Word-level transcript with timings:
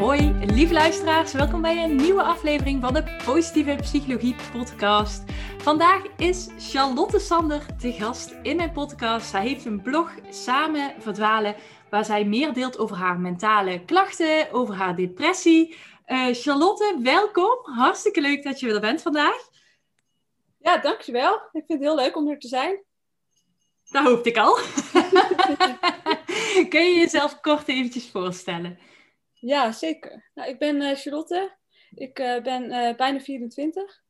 Hoi, 0.00 0.34
lieve 0.44 0.72
luisteraars, 0.72 1.32
welkom 1.32 1.62
bij 1.62 1.84
een 1.84 1.96
nieuwe 1.96 2.22
aflevering 2.22 2.80
van 2.80 2.94
de 2.94 3.22
Positieve 3.24 3.76
Psychologie 3.80 4.34
Podcast. 4.52 5.22
Vandaag 5.58 6.02
is 6.16 6.48
Charlotte 6.58 7.18
Sander 7.18 7.76
te 7.76 7.92
gast 7.92 8.34
in 8.42 8.56
mijn 8.56 8.72
podcast. 8.72 9.30
Zij 9.30 9.42
heeft 9.42 9.64
een 9.64 9.82
blog 9.82 10.14
Samen 10.30 10.94
Verdwalen, 10.98 11.54
waar 11.90 12.04
zij 12.04 12.24
meer 12.24 12.52
deelt 12.52 12.78
over 12.78 12.96
haar 12.96 13.18
mentale 13.18 13.84
klachten, 13.84 14.52
over 14.52 14.74
haar 14.74 14.96
depressie. 14.96 15.76
Uh, 16.06 16.26
Charlotte, 16.32 16.98
welkom. 17.02 17.58
Hartstikke 17.62 18.20
leuk 18.20 18.42
dat 18.42 18.60
je 18.60 18.72
er 18.72 18.80
bent 18.80 19.02
vandaag. 19.02 19.48
Ja, 20.58 20.76
dankjewel. 20.78 21.34
Ik 21.34 21.50
vind 21.50 21.68
het 21.68 21.80
heel 21.80 21.96
leuk 21.96 22.16
om 22.16 22.28
er 22.28 22.38
te 22.38 22.48
zijn. 22.48 22.82
Dat 23.90 24.04
hoopte 24.04 24.28
ik 24.28 24.36
al. 24.36 24.58
Kun 26.72 26.84
je 26.84 26.94
jezelf 26.98 27.40
kort 27.40 27.68
eventjes 27.68 28.10
voorstellen? 28.10 28.78
Ja, 29.40 29.72
zeker. 29.72 30.30
Nou, 30.34 30.48
ik 30.48 30.58
ben 30.58 30.80
uh, 30.80 30.94
Charlotte. 30.94 31.56
Ik 31.94 32.18
uh, 32.18 32.42
ben 32.42 32.64
uh, 32.64 32.96
bijna 32.96 33.20
24. 33.20 34.02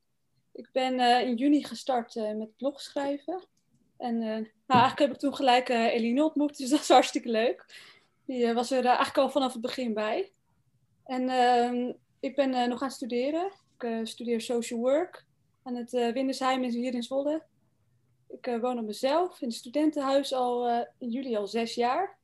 Ik 0.52 0.68
ben 0.72 1.00
in 1.26 1.34
juni 1.34 1.64
gestart 1.64 2.14
met 2.14 2.56
blogschrijven. 2.56 3.46
En 3.96 4.18
nou, 4.18 4.46
eigenlijk 4.66 4.98
heb 4.98 5.10
ik 5.10 5.18
toen 5.18 5.34
gelijk 5.34 5.68
Eline 5.68 6.24
ontmoet, 6.24 6.56
dus 6.56 6.70
dat 6.70 6.80
is 6.80 6.88
hartstikke 6.88 7.28
leuk. 7.28 7.64
Die 8.26 8.52
was 8.52 8.70
er 8.70 8.84
eigenlijk 8.84 9.18
al 9.18 9.30
vanaf 9.30 9.52
het 9.52 9.62
begin 9.62 9.94
bij. 9.94 10.32
En 11.04 11.28
ehm, 11.28 11.92
ik 12.20 12.34
ben 12.34 12.50
nog 12.50 12.80
aan 12.80 12.86
het 12.86 12.96
studeren. 12.96 13.52
Ik 13.78 14.06
studeer 14.06 14.40
social 14.40 14.80
work 14.80 15.24
aan 15.62 15.74
het 15.74 15.90
Windersheim 15.90 16.62
hier 16.62 16.94
in 16.94 17.02
Zwolle. 17.02 17.42
Ik 18.28 18.58
woon 18.60 18.78
op 18.78 18.84
mezelf 18.84 19.40
in 19.40 19.48
het 19.48 19.56
studentenhuis 19.56 20.32
al 20.32 20.68
in 20.98 21.10
juli 21.10 21.36
al 21.36 21.46
zes 21.46 21.74
jaar. 21.74 22.18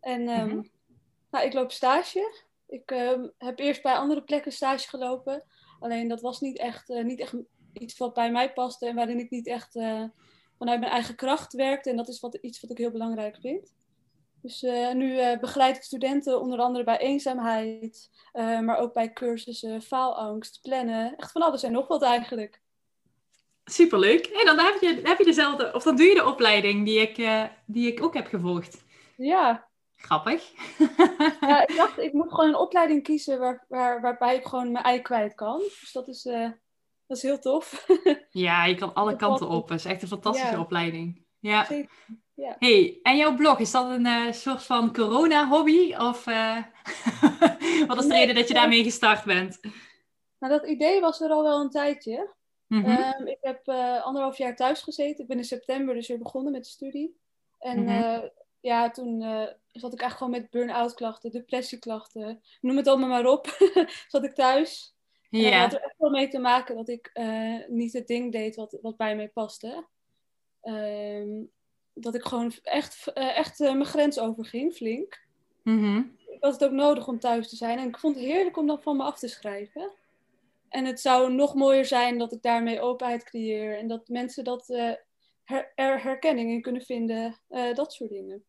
En 0.00 0.28
um, 0.28 0.44
mm 0.44 0.50
-hmm. 0.50 0.70
Nou, 1.30 1.44
ik 1.44 1.52
loop 1.52 1.72
stage. 1.72 2.48
Ik 2.66 2.90
uh, 2.90 3.24
heb 3.38 3.58
eerst 3.58 3.82
bij 3.82 3.94
andere 3.94 4.22
plekken 4.22 4.52
stage 4.52 4.88
gelopen. 4.88 5.44
Alleen 5.80 6.08
dat 6.08 6.20
was 6.20 6.40
niet 6.40 6.58
echt, 6.58 6.90
uh, 6.90 7.04
niet 7.04 7.20
echt 7.20 7.34
iets 7.72 7.98
wat 7.98 8.14
bij 8.14 8.30
mij 8.30 8.52
paste 8.52 8.86
en 8.86 8.94
waarin 8.94 9.18
ik 9.18 9.30
niet 9.30 9.46
echt 9.46 9.76
uh, 9.76 10.04
vanuit 10.58 10.80
mijn 10.80 10.92
eigen 10.92 11.14
kracht 11.14 11.52
werkte. 11.52 11.90
En 11.90 11.96
dat 11.96 12.08
is 12.08 12.20
wat, 12.20 12.34
iets 12.34 12.60
wat 12.60 12.70
ik 12.70 12.78
heel 12.78 12.90
belangrijk 12.90 13.36
vind. 13.40 13.74
Dus 14.42 14.62
nu 14.92 15.38
begeleid 15.40 15.76
ik 15.76 15.82
studenten 15.82 16.40
onder 16.40 16.58
andere 16.58 16.84
bij 16.84 16.98
eenzaamheid, 16.98 18.10
maar 18.32 18.76
ook 18.76 18.92
bij 18.92 19.12
cursussen, 19.12 19.82
faalangst, 19.82 20.60
plannen. 20.62 21.16
Echt 21.16 21.32
van 21.32 21.42
alles 21.42 21.62
en 21.62 21.72
nog 21.72 21.88
wat 21.88 22.02
eigenlijk. 22.02 22.60
Superleuk. 23.64 24.26
En 24.26 24.46
dan 24.46 24.58
heb 24.58 24.80
je, 24.80 25.00
heb 25.02 25.18
je 25.18 25.24
dezelfde, 25.24 25.74
of 25.74 25.82
dan 25.82 25.96
doe 25.96 26.06
je 26.06 26.14
de 26.14 26.26
opleiding 26.26 26.84
die 26.84 27.00
ik, 27.00 27.48
die 27.66 27.92
ik 27.92 28.02
ook 28.02 28.14
heb 28.14 28.26
gevolgd. 28.26 28.84
Ja, 29.16 29.68
Grappig. 30.00 30.52
ja, 31.40 31.66
ik 31.68 31.76
dacht, 31.82 31.98
ik 31.98 32.12
moet 32.12 32.30
gewoon 32.30 32.48
een 32.48 32.56
opleiding 32.56 33.02
kiezen 33.02 33.38
waar, 33.38 33.64
waar, 33.68 34.00
waarbij 34.00 34.36
ik 34.36 34.46
gewoon 34.46 34.72
mijn 34.72 34.84
ei 34.84 35.00
kwijt 35.00 35.34
kan. 35.34 35.58
Dus 35.58 35.90
dat 35.92 36.08
is, 36.08 36.24
uh, 36.24 36.50
dat 37.06 37.16
is 37.16 37.22
heel 37.22 37.38
tof. 37.38 37.86
ja, 38.30 38.64
je 38.64 38.74
kan 38.74 38.94
alle 38.94 39.16
kanten 39.16 39.48
op. 39.48 39.68
Het 39.68 39.78
is 39.78 39.84
echt 39.84 40.02
een 40.02 40.08
fantastische 40.08 40.54
ja. 40.54 40.60
opleiding. 40.60 41.24
Ja. 41.38 41.66
ja. 42.34 42.56
Hey, 42.58 42.98
en 43.02 43.16
jouw 43.16 43.34
blog, 43.34 43.58
is 43.58 43.70
dat 43.70 43.90
een 43.90 44.06
uh, 44.06 44.32
soort 44.32 44.62
van 44.62 44.92
corona-hobby? 44.92 45.94
Of 45.94 46.26
uh... 46.26 46.56
wat 47.86 47.98
is 47.98 48.02
de 48.02 48.08
nee, 48.08 48.18
reden 48.20 48.34
dat 48.34 48.48
je 48.48 48.54
daarmee 48.54 48.84
gestart 48.84 49.24
bent? 49.24 49.60
Nou, 50.38 50.52
dat 50.52 50.68
idee 50.68 51.00
was 51.00 51.20
er 51.20 51.30
al 51.30 51.42
wel 51.42 51.60
een 51.60 51.70
tijdje. 51.70 52.34
Mm 52.66 52.84
-hmm. 52.84 53.20
um, 53.20 53.26
ik 53.26 53.38
heb 53.40 53.68
anderhalf 54.02 54.38
jaar 54.38 54.56
thuis 54.56 54.82
gezeten. 54.82 55.22
Ik 55.22 55.28
ben 55.28 55.36
in 55.36 55.44
september 55.44 55.94
dus 55.94 56.08
weer 56.08 56.18
begonnen 56.18 56.52
met 56.52 56.64
de 56.64 56.70
studie. 56.70 57.20
En 57.58 57.80
mm 57.80 57.88
-hmm. 57.88 58.30
ja, 58.60 58.90
toen 58.90 59.22
zat 59.72 59.92
ik 59.92 60.00
eigenlijk 60.00 60.16
gewoon 60.16 60.30
met 60.30 60.50
burn-out 60.50 60.94
klachten, 60.94 61.30
depressieklachten, 61.30 62.42
noem 62.60 62.76
het 62.76 62.86
allemaal 62.86 63.08
maar 63.08 63.26
op, 63.26 63.46
zat 64.08 64.24
ik 64.24 64.34
thuis. 64.34 64.94
Ja. 65.30 65.50
En 65.50 65.60
dat 65.60 65.70
had 65.70 65.72
er 65.72 65.86
echt 65.86 65.98
wel 65.98 66.10
mee 66.10 66.28
te 66.28 66.38
maken 66.38 66.76
dat 66.76 66.88
ik 66.88 67.10
uh, 67.14 67.66
niet 67.68 67.92
het 67.92 68.06
ding 68.06 68.32
deed 68.32 68.56
wat, 68.56 68.78
wat 68.82 68.96
bij 68.96 69.16
mij 69.16 69.28
paste. 69.28 69.86
Uh, 70.62 71.44
dat 71.94 72.14
ik 72.14 72.24
gewoon 72.24 72.52
echt, 72.62 73.10
uh, 73.14 73.36
echt 73.36 73.58
mijn 73.58 73.84
grens 73.84 74.18
overging, 74.18 74.72
flink. 74.72 75.26
Mm 75.62 75.78
-hmm. 75.78 76.16
Ik 76.26 76.42
had 76.44 76.52
het 76.52 76.64
ook 76.64 76.70
nodig 76.70 77.08
om 77.08 77.18
thuis 77.18 77.48
te 77.48 77.56
zijn. 77.56 77.78
En 77.78 77.88
ik 77.88 77.98
vond 77.98 78.16
het 78.16 78.24
heerlijk 78.24 78.56
om 78.56 78.66
dat 78.66 78.82
van 78.82 78.96
me 78.96 79.02
af 79.02 79.18
te 79.18 79.28
schrijven. 79.28 79.92
En 80.68 80.84
het 80.84 81.00
zou 81.00 81.32
nog 81.32 81.54
mooier 81.54 81.84
zijn 81.84 82.18
dat 82.18 82.32
ik 82.32 82.42
daarmee 82.42 82.80
openheid 82.80 83.24
creëer. 83.24 83.78
En 83.78 83.88
dat 83.88 84.08
mensen 84.08 84.44
dat, 84.44 84.66
her 85.44 85.72
er 85.74 86.02
herkenning 86.02 86.50
in 86.50 86.62
kunnen 86.62 86.82
vinden. 86.82 87.36
dat 87.74 87.92
soort 87.92 88.10
dingen. 88.10 88.44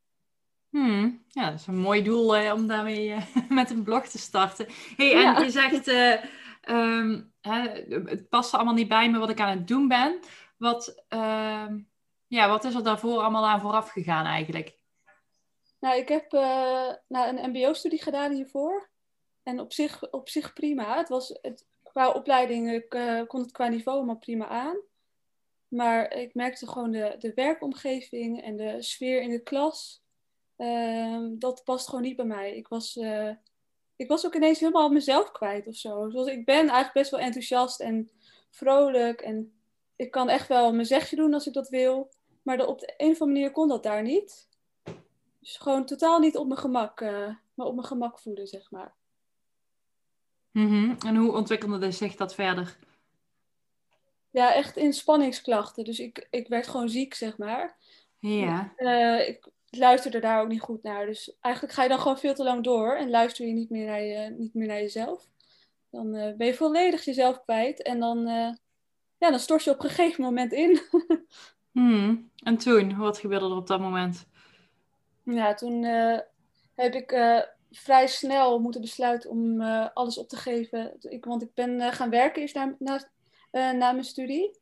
Hmm, 0.71 1.23
ja, 1.27 1.49
dat 1.49 1.59
is 1.59 1.67
een 1.67 1.77
mooi 1.77 2.03
doel 2.03 2.35
eh, 2.35 2.53
om 2.53 2.67
daarmee 2.67 3.07
uh, 3.07 3.35
met 3.49 3.69
een 3.69 3.83
blog 3.83 4.07
te 4.07 4.17
starten. 4.17 4.65
hey, 4.97 5.13
en 5.13 5.19
ja. 5.19 5.39
je 5.39 5.49
zegt, 5.49 5.87
uh, 5.87 6.23
um, 6.69 7.33
hè, 7.41 7.59
het 8.05 8.29
past 8.29 8.53
allemaal 8.53 8.73
niet 8.73 8.87
bij 8.87 9.09
me 9.09 9.19
wat 9.19 9.29
ik 9.29 9.39
aan 9.39 9.57
het 9.57 9.67
doen 9.67 9.87
ben. 9.87 10.19
Wat, 10.57 11.05
ja, 12.27 12.49
wat 12.49 12.63
is 12.63 12.75
er 12.75 12.83
daarvoor 12.83 13.19
allemaal 13.21 13.47
aan 13.47 13.61
vooraf 13.61 13.89
gegaan 13.89 14.25
eigenlijk? 14.25 14.79
Nou, 15.79 15.97
ik 15.97 16.07
heb 16.07 16.31
nou, 17.07 17.37
een 17.37 17.49
mbo-studie 17.49 18.01
gedaan 18.01 18.31
hiervoor. 18.31 18.89
En 19.43 19.59
op 19.59 19.73
zich, 19.73 20.11
op 20.11 20.29
zich 20.29 20.53
prima. 20.53 20.97
Het 20.97 21.09
was 21.09 21.39
het, 21.41 21.67
qua 21.83 22.11
opleiding, 22.11 22.71
ik 22.71 22.89
kon 23.27 23.41
het 23.41 23.51
qua 23.51 23.67
niveau 23.67 23.97
allemaal 23.97 24.17
prima 24.17 24.47
aan. 24.47 24.77
Maar 25.67 26.13
ik 26.13 26.33
merkte 26.33 26.67
gewoon 26.67 26.91
de, 26.91 27.15
de 27.19 27.31
werkomgeving 27.35 28.41
en 28.41 28.57
de 28.57 28.81
sfeer 28.81 29.21
in 29.21 29.29
de 29.29 29.43
klas 29.43 30.01
Uh, 30.61 31.27
dat 31.31 31.63
past 31.63 31.87
gewoon 31.87 32.03
niet 32.03 32.15
bij 32.15 32.25
mij. 32.25 32.55
Ik 32.55 32.67
was, 32.67 32.95
uh, 32.95 33.29
ik 33.95 34.07
was 34.07 34.25
ook 34.25 34.35
ineens 34.35 34.59
helemaal 34.59 34.89
mezelf 34.89 35.31
kwijt 35.31 35.67
of 35.67 35.75
zo. 35.75 36.09
Zoals 36.09 36.27
ik 36.27 36.45
ben 36.45 36.55
eigenlijk 36.55 36.93
best 36.93 37.11
wel 37.11 37.19
enthousiast 37.19 37.79
en 37.79 38.09
vrolijk. 38.49 39.21
En 39.21 39.53
ik 39.95 40.11
kan 40.11 40.29
echt 40.29 40.47
wel 40.47 40.73
mijn 40.73 40.85
zegje 40.85 41.15
doen 41.15 41.33
als 41.33 41.47
ik 41.47 41.53
dat 41.53 41.69
wil. 41.69 42.11
Maar 42.41 42.57
de, 42.57 42.67
op 42.67 42.79
de 42.79 42.93
een 42.97 43.11
of 43.11 43.21
andere 43.21 43.39
manier 43.39 43.51
kon 43.51 43.67
dat 43.67 43.83
daar 43.83 44.01
niet. 44.01 44.49
Dus 45.39 45.57
gewoon 45.57 45.85
totaal 45.85 46.19
niet 46.19 46.37
op 46.37 46.47
mijn 46.47 46.59
gemak, 46.59 47.01
uh, 47.01 47.35
maar 47.53 47.67
op 47.67 47.75
mijn 47.75 47.87
gemak 47.87 48.19
voelen, 48.19 48.47
zeg 48.47 48.71
maar. 48.71 48.93
Mm 50.51 50.67
-hmm. 50.67 50.97
En 51.05 51.15
hoe 51.15 51.31
ontwikkelde 51.31 51.91
zich 51.91 52.15
dat 52.15 52.33
verder? 52.33 52.77
Ja, 54.29 54.53
echt 54.53 54.77
inspanningsklachten. 54.77 55.83
Dus 55.83 55.99
ik, 55.99 56.27
ik 56.29 56.47
werd 56.47 56.67
gewoon 56.67 56.89
ziek, 56.89 57.13
zeg 57.13 57.37
maar. 57.37 57.77
Ja. 58.19 58.73
Uh, 58.77 59.27
ik, 59.27 59.47
luisterde 59.71 60.19
daar 60.19 60.41
ook 60.41 60.47
niet 60.47 60.61
goed 60.61 60.83
naar. 60.83 61.05
Dus 61.05 61.37
eigenlijk 61.39 61.73
ga 61.73 61.83
je 61.83 61.89
dan 61.89 61.99
gewoon 61.99 62.17
veel 62.17 62.33
te 62.33 62.43
lang 62.43 62.63
door 62.63 62.95
en 62.95 63.09
luister 63.09 63.47
je 63.47 63.53
niet 63.53 63.69
meer 63.69 63.85
naar, 63.85 64.01
je, 64.01 64.29
niet 64.37 64.53
meer 64.53 64.67
naar 64.67 64.79
jezelf. 64.79 65.29
Dan 65.89 66.15
uh, 66.15 66.35
ben 66.35 66.47
je 66.47 66.53
volledig 66.53 67.05
jezelf 67.05 67.41
kwijt 67.43 67.81
en 67.81 67.99
dan, 67.99 68.17
uh, 68.17 68.53
ja, 69.17 69.29
dan 69.29 69.39
stort 69.39 69.63
je 69.63 69.69
op 69.69 69.83
een 69.83 69.89
gegeven 69.89 70.23
moment 70.23 70.51
in. 70.51 70.81
hmm. 71.71 72.31
En 72.43 72.57
toen, 72.57 72.97
wat 72.97 73.17
gebeurde 73.17 73.45
er 73.45 73.55
op 73.55 73.67
dat 73.67 73.79
moment? 73.79 74.25
Ja, 75.23 75.53
toen 75.53 75.83
uh, 75.83 76.19
heb 76.75 76.93
ik 76.93 77.09
vrij 77.71 78.07
snel 78.07 78.59
moeten 78.59 78.81
besluiten 78.81 79.29
om 79.29 79.61
alles 79.93 80.17
op 80.17 80.29
te 80.29 80.35
geven. 80.35 80.97
Ik, 80.99 81.25
want 81.25 81.41
ik 81.41 81.53
ben 81.53 81.93
gaan 81.93 82.09
werken 82.09 82.41
eerst 82.41 82.55
na, 82.55 82.75
na, 82.79 83.01
na 83.51 83.91
mijn 83.91 84.03
studie. 84.03 84.59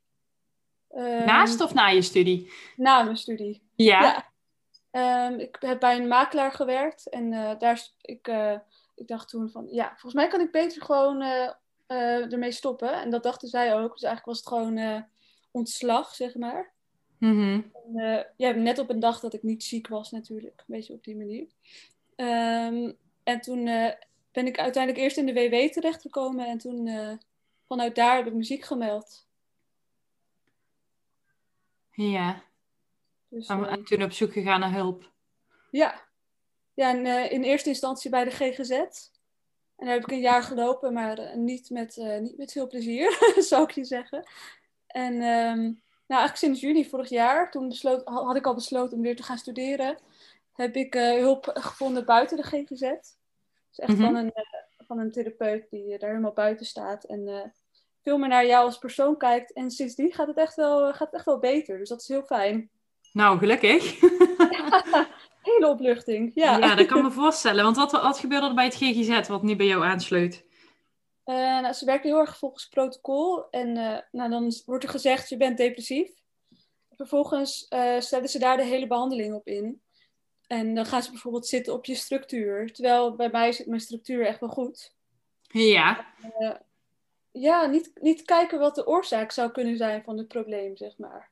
Naast 1.26 1.62
of 1.62 1.74
na 1.74 1.88
je 1.88 2.02
studie? 2.02 2.52
Na 2.76 3.04
mijn 3.04 3.18
studie. 3.18 3.62
Ja. 3.76 4.02
ja. 4.02 4.29
Um, 4.92 5.40
ik 5.40 5.58
heb 5.60 5.80
bij 5.80 5.96
een 5.96 6.08
makelaar 6.08 6.52
gewerkt 6.52 7.10
en 7.10 7.32
uh, 7.32 7.60
daar, 7.60 7.88
ik, 8.02 8.28
uh, 8.28 8.58
ik 8.96 9.08
dacht 9.08 9.30
toen 9.30 9.50
van, 9.50 9.68
ja, 9.72 9.88
volgens 9.88 10.14
mij 10.14 10.28
kan 10.28 10.42
ik 10.42 10.52
beter 10.52 10.82
gewoon 10.82 11.22
uh, 11.22 12.32
ermee 12.34 12.52
stoppen. 12.52 12.94
En 12.94 13.10
dat 13.10 13.24
dachten 13.24 13.48
zij 13.48 13.76
ook. 13.76 13.92
Dus 13.92 14.04
eigenlijk 14.04 14.26
was 14.26 14.38
het 14.38 14.48
gewoon 14.48 15.06
ontslag, 15.52 16.16
zeg 16.16 16.36
maar. 16.36 16.72
Mm 17.18 17.36
-hmm. 17.36 17.72
en, 17.96 18.28
ja, 18.38 18.52
net 18.52 18.80
op 18.80 18.90
een 18.90 19.00
dag 19.00 19.20
dat 19.20 19.34
ik 19.34 19.44
niet 19.44 19.64
ziek 19.64 19.88
was 19.88 20.12
natuurlijk, 20.12 20.60
een 20.60 20.76
beetje 20.76 20.94
op 20.94 21.04
die 21.04 21.18
manier. 21.18 21.48
Um, 22.16 22.98
en 23.24 23.42
toen 23.42 23.64
ben 24.32 24.48
ik 24.48 24.60
uiteindelijk 24.60 25.04
eerst 25.04 25.18
in 25.18 25.26
de 25.26 25.34
WW 25.34 25.72
terechtgekomen 25.72 26.48
en 26.48 26.58
toen 26.58 26.90
vanuit 27.68 27.96
daar 27.96 28.16
heb 28.16 28.28
ik 28.28 28.34
muziek 28.34 28.64
gemeld. 28.64 29.28
Ja. 31.92 32.44
Dus, 33.30 33.48
en, 33.48 33.66
en, 33.66 33.84
toen 33.84 34.04
op 34.04 34.12
zoek 34.12 34.32
gegaan 34.32 34.60
naar 34.60 34.74
hulp? 34.74 35.12
Ja. 35.72 36.08
Ja, 36.74 36.90
en, 36.90 37.06
uh, 37.06 37.32
in 37.32 37.44
eerste 37.44 37.70
instantie 37.70 38.10
bij 38.10 38.24
de 38.24 38.32
GGZ. 38.32 38.72
En 38.72 39.86
daar 39.86 39.94
heb 39.94 40.04
ik 40.04 40.12
een 40.12 40.20
jaar 40.20 40.44
gelopen, 40.44 40.94
maar 40.94 41.20
uh, 41.20 41.34
niet, 41.34 41.70
met, 41.70 41.98
uh, 41.98 42.18
niet 42.18 42.38
met 42.38 42.52
veel 42.52 42.68
plezier, 42.68 43.12
zou 43.50 43.64
ik 43.64 43.72
je 43.72 43.84
zeggen. 43.84 44.24
En 44.88 45.14
um, 45.14 45.82
nou, 46.08 46.22
eigenlijk 46.22 46.36
sinds 46.36 46.60
juni 46.60 46.90
vorig 46.90 47.10
jaar, 47.10 47.52
toen 47.52 47.68
besloot, 47.68 48.06
had 48.06 48.36
ik 48.36 48.46
al 48.46 48.54
besloten 48.54 48.98
om 48.98 49.04
weer 49.04 49.16
te 49.16 49.24
gaan 49.24 49.38
studeren, 49.38 49.98
heb 50.54 50.76
ik 50.76 50.96
uh, 50.96 51.12
hulp 51.12 51.52
gevonden 51.54 52.06
buiten 52.06 52.38
de 52.38 52.44
GGZ. 52.44 52.80
Dus 52.80 53.80
echt 53.80 53.98
van, 53.98 54.16
een, 54.16 54.26
uh, 54.26 54.86
van 54.88 55.00
een 55.00 55.12
therapeut 55.12 55.70
die 55.70 55.98
daar 55.98 56.10
helemaal 56.10 56.34
buiten 56.34 56.66
staat 56.66 57.04
en 57.04 57.54
veel 58.04 58.18
meer 58.18 58.30
naar 58.30 58.46
jou 58.46 58.66
als 58.66 58.78
persoon 58.78 59.18
kijkt. 59.18 59.54
En 59.54 59.72
sindsdien 59.72 60.14
gaat 60.14 60.28
het 60.28 60.38
echt 60.38 60.56
wel, 60.56 60.94
gaat 60.94 61.00
het 61.00 61.14
echt 61.14 61.26
wel 61.26 61.40
beter, 61.40 61.78
dus 61.78 61.90
dat 61.90 62.02
is 62.02 62.08
heel 62.08 62.24
fijn. 62.24 62.70
Nou, 63.14 63.38
gelukkig. 63.38 64.00
ja, 64.52 65.08
hele 65.42 65.68
opluchting, 65.70 66.32
ja. 66.36 66.58
Ja, 66.58 66.76
dat 66.76 66.86
kan 66.86 67.04
me 67.04 67.12
voorstellen. 67.12 67.64
Want 67.64 67.76
wat, 67.76 67.92
wat 67.92 68.20
gebeurde 68.20 68.48
er 68.48 68.54
bij 68.54 68.66
het 68.66 68.76
GGZ 68.76 69.28
wat 69.28 69.44
niet 69.44 69.58
bij 69.58 69.66
jou 69.66 69.84
aansloot? 69.84 70.44
Uh, 71.26 71.36
nou, 71.36 71.74
ze 71.74 71.86
werken 71.86 72.10
heel 72.10 72.20
erg 72.20 72.38
volgens 72.38 72.68
protocol. 72.68 73.50
En 73.50 73.78
uh, 73.78 73.98
nou, 74.12 74.30
dan 74.30 74.54
wordt 74.66 74.84
er 74.84 74.90
gezegd, 74.90 75.30
je 75.30 75.38
bent 75.38 75.58
depressief. 75.58 76.12
Vervolgens 76.90 77.66
uh, 77.70 78.00
stellen 78.00 78.30
ze 78.30 78.40
daar 78.40 78.58
de 78.58 78.64
hele 78.64 78.88
behandeling 78.88 79.34
op 79.34 79.48
in. 79.48 79.82
En 80.48 80.76
dan 80.76 80.86
gaan 80.86 81.04
ze 81.04 81.12
bijvoorbeeld 81.12 81.48
zitten 81.48 81.74
op 81.74 81.86
je 81.86 81.96
structuur. 81.96 82.74
Terwijl 82.74 83.16
bij 83.16 83.30
mij 83.30 83.52
zit 83.52 83.68
mijn 83.68 83.82
structuur 83.82 84.26
echt 84.26 84.40
wel 84.40 84.50
goed. 84.50 84.96
Ja. 85.42 86.14
ja, 87.32 87.66
niet, 87.66 87.92
niet 87.94 88.22
kijken 88.22 88.60
wat 88.60 88.76
de 88.76 88.88
oorzaak 88.88 89.32
zou 89.32 89.52
kunnen 89.52 89.78
zijn 89.78 90.04
van 90.04 90.18
het 90.18 90.28
probleem, 90.28 90.78
zeg 90.78 90.98
maar. 90.98 91.32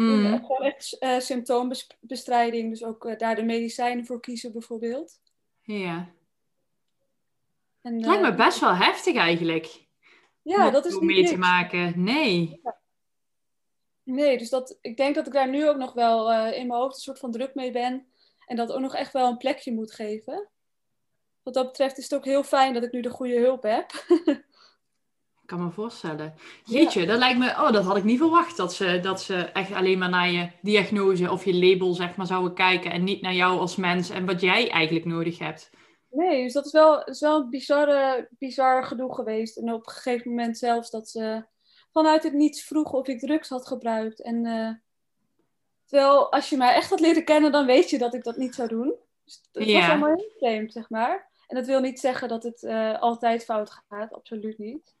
Mm. 0.00 0.44
Gewoon 0.44 0.62
echt 0.62 0.96
symptoombestrijding. 1.24 2.70
Dus 2.70 2.84
ook 2.84 3.18
daar 3.18 3.34
de 3.34 3.42
medicijnen 3.42 4.06
voor 4.06 4.20
kiezen, 4.20 4.52
bijvoorbeeld. 4.52 5.20
Ja. 5.62 6.12
En, 7.82 7.94
het 7.94 8.06
lijkt 8.06 8.22
me 8.22 8.34
best 8.34 8.60
wel 8.60 8.74
heftig 8.74 9.16
eigenlijk. 9.16 9.86
Ja, 10.42 10.66
om 10.66 10.72
dat 10.72 10.86
is 10.86 10.92
niet 10.92 11.02
mee 11.02 11.16
niks. 11.16 11.30
te 11.30 11.38
maken. 11.38 12.02
Nee. 12.02 12.60
Ja. 12.62 12.78
Nee, 14.02 14.38
dus 14.38 14.50
dat, 14.50 14.78
ik 14.80 14.96
denk 14.96 15.14
dat 15.14 15.26
ik 15.26 15.32
daar 15.32 15.48
nu 15.48 15.68
ook 15.68 15.76
nog 15.76 15.92
wel 15.92 16.32
uh, 16.32 16.58
in 16.58 16.66
mijn 16.66 16.80
hoofd 16.80 16.94
een 16.94 17.00
soort 17.00 17.18
van 17.18 17.30
druk 17.30 17.54
mee 17.54 17.70
ben. 17.70 18.06
En 18.46 18.56
dat 18.56 18.72
ook 18.72 18.80
nog 18.80 18.94
echt 18.94 19.12
wel 19.12 19.28
een 19.28 19.36
plekje 19.36 19.72
moet 19.72 19.92
geven. 19.92 20.48
Wat 21.42 21.54
dat 21.54 21.66
betreft 21.66 21.98
is 21.98 22.04
het 22.04 22.14
ook 22.14 22.24
heel 22.24 22.42
fijn 22.42 22.74
dat 22.74 22.82
ik 22.82 22.92
nu 22.92 23.00
de 23.00 23.10
goede 23.10 23.38
hulp 23.38 23.62
heb. 23.62 23.90
ik 25.50 25.56
kan 25.56 25.66
me 25.66 25.72
voorstellen. 25.72 26.34
Jeetje, 26.64 27.00
ja. 27.00 27.06
dat 27.06 27.18
lijkt 27.18 27.38
me... 27.38 27.46
Oh, 27.48 27.72
dat 27.72 27.84
had 27.84 27.96
ik 27.96 28.04
niet 28.04 28.18
verwacht. 28.18 28.56
Dat 28.56 28.74
ze, 28.74 29.00
dat 29.02 29.22
ze 29.22 29.34
echt 29.34 29.72
alleen 29.72 29.98
maar 29.98 30.08
naar 30.08 30.30
je 30.30 30.50
diagnose 30.62 31.30
of 31.30 31.44
je 31.44 31.54
label 31.54 31.94
zeg 31.94 32.16
maar 32.16 32.26
zouden 32.26 32.54
kijken. 32.54 32.90
En 32.90 33.04
niet 33.04 33.22
naar 33.22 33.34
jou 33.34 33.58
als 33.58 33.76
mens 33.76 34.10
en 34.10 34.26
wat 34.26 34.40
jij 34.40 34.70
eigenlijk 34.70 35.04
nodig 35.06 35.38
hebt. 35.38 35.70
Nee, 36.10 36.42
dus 36.42 36.52
dat 36.52 36.66
is 36.66 36.72
wel, 36.72 37.04
is 37.04 37.20
wel 37.20 37.40
een 37.40 37.50
bizarre, 37.50 38.28
bizar 38.38 38.84
gedoe 38.84 39.14
geweest. 39.14 39.56
En 39.56 39.72
op 39.72 39.86
een 39.86 39.92
gegeven 39.92 40.30
moment 40.30 40.58
zelfs 40.58 40.90
dat 40.90 41.08
ze 41.08 41.44
vanuit 41.92 42.22
het 42.22 42.32
niets 42.32 42.62
vroegen 42.62 42.98
of 42.98 43.08
ik 43.08 43.18
drugs 43.20 43.48
had 43.48 43.66
gebruikt. 43.66 44.22
En 44.22 44.44
uh, 44.46 44.70
terwijl 45.86 46.32
als 46.32 46.48
je 46.50 46.56
mij 46.56 46.74
echt 46.74 46.90
had 46.90 47.00
leren 47.00 47.24
kennen, 47.24 47.52
dan 47.52 47.66
weet 47.66 47.90
je 47.90 47.98
dat 47.98 48.14
ik 48.14 48.24
dat 48.24 48.36
niet 48.36 48.54
zou 48.54 48.68
doen. 48.68 48.94
Dus 49.24 49.40
het 49.52 49.64
Ja. 49.64 49.78
was 49.78 49.88
allemaal 49.88 50.16
heel 50.16 50.32
vreemd, 50.38 50.72
zeg 50.72 50.90
maar. 50.90 51.30
En 51.46 51.56
dat 51.56 51.66
wil 51.66 51.80
niet 51.80 52.00
zeggen 52.00 52.28
dat 52.28 52.42
het 52.42 52.62
uh, 52.62 53.00
altijd 53.00 53.44
fout 53.44 53.70
gaat, 53.88 54.12
absoluut 54.12 54.58
niet. 54.58 54.94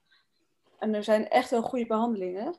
En 0.80 0.94
er 0.94 1.04
zijn 1.04 1.28
echt 1.28 1.50
wel 1.50 1.62
goede 1.62 1.86
behandelingen. 1.86 2.54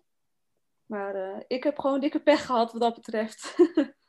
Maar 0.86 1.16
uh, 1.16 1.38
ik 1.48 1.64
heb 1.64 1.80
gewoon 1.80 2.00
dikke 2.00 2.20
pech 2.20 2.46
gehad 2.46 2.72
wat 2.72 2.82
dat 2.82 2.96
betreft. 2.96 3.56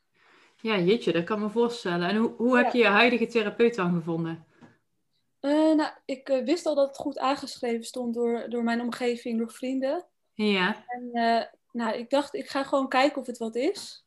Ja, 0.57 0.79
jeetje, 0.79 1.13
dat 1.13 1.25
kan 1.25 1.41
me 1.41 1.51
voorstellen. 1.51 2.09
En 2.09 2.17
hoe, 2.17 2.35
hoe 2.37 2.57
heb 2.57 2.73
je 2.73 2.79
je 2.79 2.87
huidige 2.87 3.27
therapeut 3.27 3.75
dan 3.75 3.95
gevonden? 3.95 4.47
Uh, 5.41 5.75
nou, 5.75 5.91
ik 6.05 6.29
uh, 6.29 6.45
wist 6.45 6.67
al 6.67 6.75
dat 6.75 6.89
het 6.89 6.97
goed 6.97 7.19
aangeschreven 7.19 7.85
stond 7.85 8.15
door, 8.15 8.47
door 8.49 8.63
mijn 8.63 8.81
omgeving, 8.81 9.39
door 9.39 9.51
vrienden. 9.51 10.05
Ja. 10.33 10.85
En 10.87 11.11
nou, 11.73 11.97
ik 11.97 12.11
dacht, 12.11 12.35
ik 12.35 12.49
ga 12.49 12.63
gewoon 12.63 12.89
kijken 12.89 13.21
of 13.21 13.27
het 13.27 13.39
wat 13.39 13.55
is. 13.55 14.07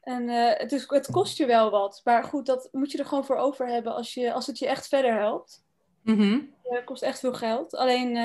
En 0.00 0.28
het, 0.28 0.72
is, 0.72 0.84
het 0.88 1.10
kost 1.10 1.36
je 1.36 1.46
wel 1.46 1.70
wat. 1.70 2.00
Maar 2.04 2.24
goed, 2.24 2.46
dat 2.46 2.68
moet 2.72 2.92
je 2.92 2.98
er 2.98 3.06
gewoon 3.06 3.24
voor 3.24 3.36
over 3.36 3.66
hebben 3.68 3.94
als, 3.94 4.14
je, 4.14 4.32
als 4.32 4.46
het 4.46 4.58
je 4.58 4.66
echt 4.66 4.88
verder 4.88 5.14
helpt. 5.14 5.64
Mm 6.02 6.18
-hmm. 6.18 6.54
Het 6.62 6.84
kost 6.84 7.02
echt 7.02 7.20
veel 7.20 7.34
geld. 7.34 7.76
Alleen, 7.76 8.16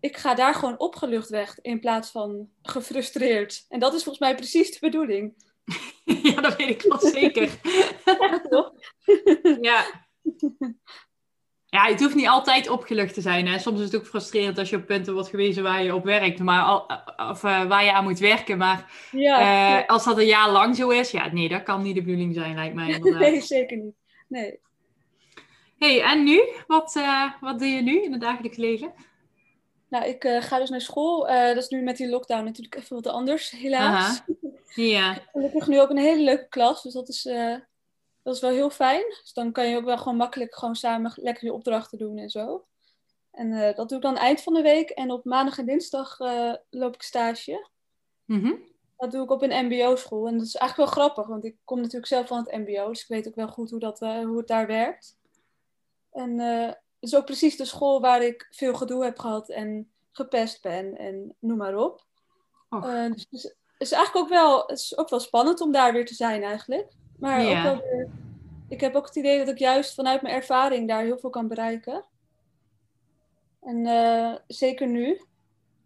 ik 0.00 0.16
ga 0.16 0.34
daar 0.34 0.54
gewoon 0.54 0.78
opgelucht 0.78 1.28
weg 1.28 1.58
in 1.60 1.80
plaats 1.80 2.10
van 2.10 2.48
gefrustreerd. 2.62 3.64
En 3.68 3.80
dat 3.80 3.94
is 3.94 4.02
volgens 4.02 4.24
mij 4.24 4.34
precies 4.34 4.70
de 4.70 4.78
bedoeling. 4.80 5.34
ja, 6.22 6.40
dat 6.40 6.56
weet 6.56 6.68
ik 6.68 6.82
wel 6.82 6.98
zeker. 6.98 7.50
Ja, 8.04 8.40
toch? 8.40 8.72
ja. 9.60 10.08
Ja, 11.66 11.84
het 11.84 12.00
hoeft 12.00 12.14
niet 12.14 12.28
altijd 12.28 12.68
opgelucht 12.68 13.14
te 13.14 13.20
zijn. 13.20 13.46
Hè. 13.46 13.58
Soms 13.58 13.78
is 13.78 13.84
het 13.84 13.96
ook 13.96 14.06
frustrerend 14.06 14.58
als 14.58 14.70
je 14.70 14.76
op 14.76 14.86
punten 14.86 15.14
wordt 15.14 15.28
gewezen 15.28 15.62
waar 15.62 15.82
je 15.82 15.94
op 15.94 16.04
werkt, 16.04 16.38
maar 16.38 16.62
al, 16.62 16.86
of 17.30 17.42
uh, 17.42 17.64
waar 17.64 17.84
je 17.84 17.92
aan 17.92 18.04
moet 18.04 18.18
werken. 18.18 18.58
Maar 18.58 19.08
ja, 19.10 19.40
uh, 19.40 19.46
ja. 19.46 19.84
als 19.86 20.04
dat 20.04 20.18
een 20.18 20.26
jaar 20.26 20.50
lang 20.50 20.76
zo 20.76 20.88
is, 20.88 21.10
ja, 21.10 21.32
nee, 21.32 21.48
dat 21.48 21.62
kan 21.62 21.82
niet 21.82 21.94
de 21.94 22.02
bedoeling 22.02 22.34
zijn, 22.34 22.54
lijkt 22.54 22.74
mij. 22.74 22.88
Inderdaad. 22.88 23.20
Nee, 23.20 23.40
zeker 23.40 23.76
niet. 23.76 23.94
Nee. 24.28 24.60
hey, 25.78 26.02
en 26.02 26.24
nu? 26.24 26.42
Wat, 26.66 26.94
uh, 26.96 27.32
wat 27.40 27.58
doe 27.58 27.68
je 27.68 27.82
nu 27.82 28.02
in 28.02 28.12
het 28.12 28.20
dagelijks 28.20 28.56
leven? 28.56 28.92
Nou, 29.90 30.04
ik 30.04 30.24
ga 30.40 30.58
dus 30.58 30.70
naar 30.70 30.80
school. 30.80 31.26
dat 31.26 31.56
is 31.56 31.68
nu 31.68 31.82
met 31.82 31.96
die 31.96 32.08
lockdown 32.08 32.44
natuurlijk 32.44 32.74
even 32.74 32.96
wat 32.96 33.06
anders, 33.06 33.50
helaas. 33.50 34.22
Ja. 34.74 35.14
Gelukkig 35.32 35.66
nu 35.66 35.80
ook 35.80 35.90
een 35.90 35.98
hele 35.98 36.22
leuke 36.22 36.48
klas, 36.48 36.82
dus 36.82 36.92
dat 36.92 37.08
is, 37.08 37.26
uh, 37.26 37.56
dat 38.22 38.34
is 38.34 38.40
wel 38.40 38.50
heel 38.50 38.70
fijn. 38.70 39.04
Dus 39.22 39.32
dan 39.32 39.52
kan 39.52 39.68
je 39.68 39.76
ook 39.76 39.84
wel 39.84 39.98
gewoon 39.98 40.16
makkelijk 40.16 40.54
gewoon 40.54 40.76
samen 40.76 41.12
lekker 41.14 41.44
je 41.44 41.52
opdrachten 41.52 41.98
doen 41.98 42.18
en 42.18 42.30
zo. 42.30 42.64
En 43.30 43.74
dat 43.74 43.88
doe 43.88 43.98
ik 43.98 44.04
dan 44.04 44.16
eind 44.16 44.40
van 44.40 44.54
de 44.54 44.62
week. 44.62 44.90
En 44.90 45.10
op 45.10 45.24
maandag 45.24 45.58
en 45.58 45.66
dinsdag 45.66 46.18
loop 46.70 46.94
ik 46.94 47.02
stage. 47.02 47.68
Mm 48.24 48.40
-hmm. 48.40 48.58
Dat 48.96 49.10
doe 49.10 49.24
ik 49.24 49.30
op 49.30 49.42
een 49.42 49.66
mbo-school. 49.66 50.26
En 50.26 50.38
dat 50.38 50.46
is 50.46 50.54
eigenlijk 50.54 50.90
wel 50.90 51.04
grappig, 51.04 51.26
want 51.26 51.44
ik 51.44 51.56
kom 51.64 51.76
natuurlijk 51.76 52.06
zelf 52.06 52.26
van 52.26 52.38
het 52.38 52.56
mbo. 52.56 52.88
Dus 52.88 53.02
ik 53.02 53.08
weet 53.08 53.28
ook 53.28 53.34
wel 53.34 53.48
goed 53.48 53.70
hoe, 53.70 53.80
dat, 53.80 53.98
hoe 53.98 54.36
het 54.36 54.46
daar 54.46 54.66
werkt. 54.66 55.18
En 56.10 56.38
is 57.00 57.14
ook 57.16 57.24
precies 57.24 57.56
de 57.56 57.64
school 57.64 58.00
waar 58.00 58.22
ik 58.22 58.46
veel 58.50 58.74
gedoe 58.74 59.04
heb 59.04 59.18
gehad 59.18 59.48
en 59.48 59.90
gepest 60.12 60.62
ben 60.62 60.96
en 60.96 61.34
noem 61.38 61.56
maar 61.56 61.76
op. 61.76 62.04
Oh. 62.70 63.12
dus, 63.12 63.26
dus 63.30 63.54
is 63.78 63.92
eigenlijk 63.92 64.24
ook 64.24 64.32
wel, 64.32 64.60
het 64.66 64.78
is 64.78 64.96
ook 64.98 65.08
wel 65.08 65.20
spannend 65.20 65.60
om 65.60 65.72
daar 65.72 65.92
weer 65.92 66.06
te 66.06 66.14
zijn 66.14 66.42
eigenlijk. 66.42 66.92
Maar 67.18 67.42
Ja. 67.42 67.48
ook 67.58 67.62
wel 67.62 67.90
weer, 67.90 68.08
ik 68.68 68.80
heb 68.80 68.94
ook 68.94 69.06
het 69.06 69.16
idee 69.16 69.38
dat 69.38 69.48
ik 69.48 69.58
juist 69.58 69.94
vanuit 69.94 70.22
mijn 70.22 70.34
ervaring 70.34 70.88
daar 70.88 71.02
heel 71.02 71.18
veel 71.18 71.30
kan 71.30 71.48
bereiken. 71.48 72.04
En 73.60 73.86
eh, 73.86 74.34
zeker 74.46 74.86
nu. 74.86 75.20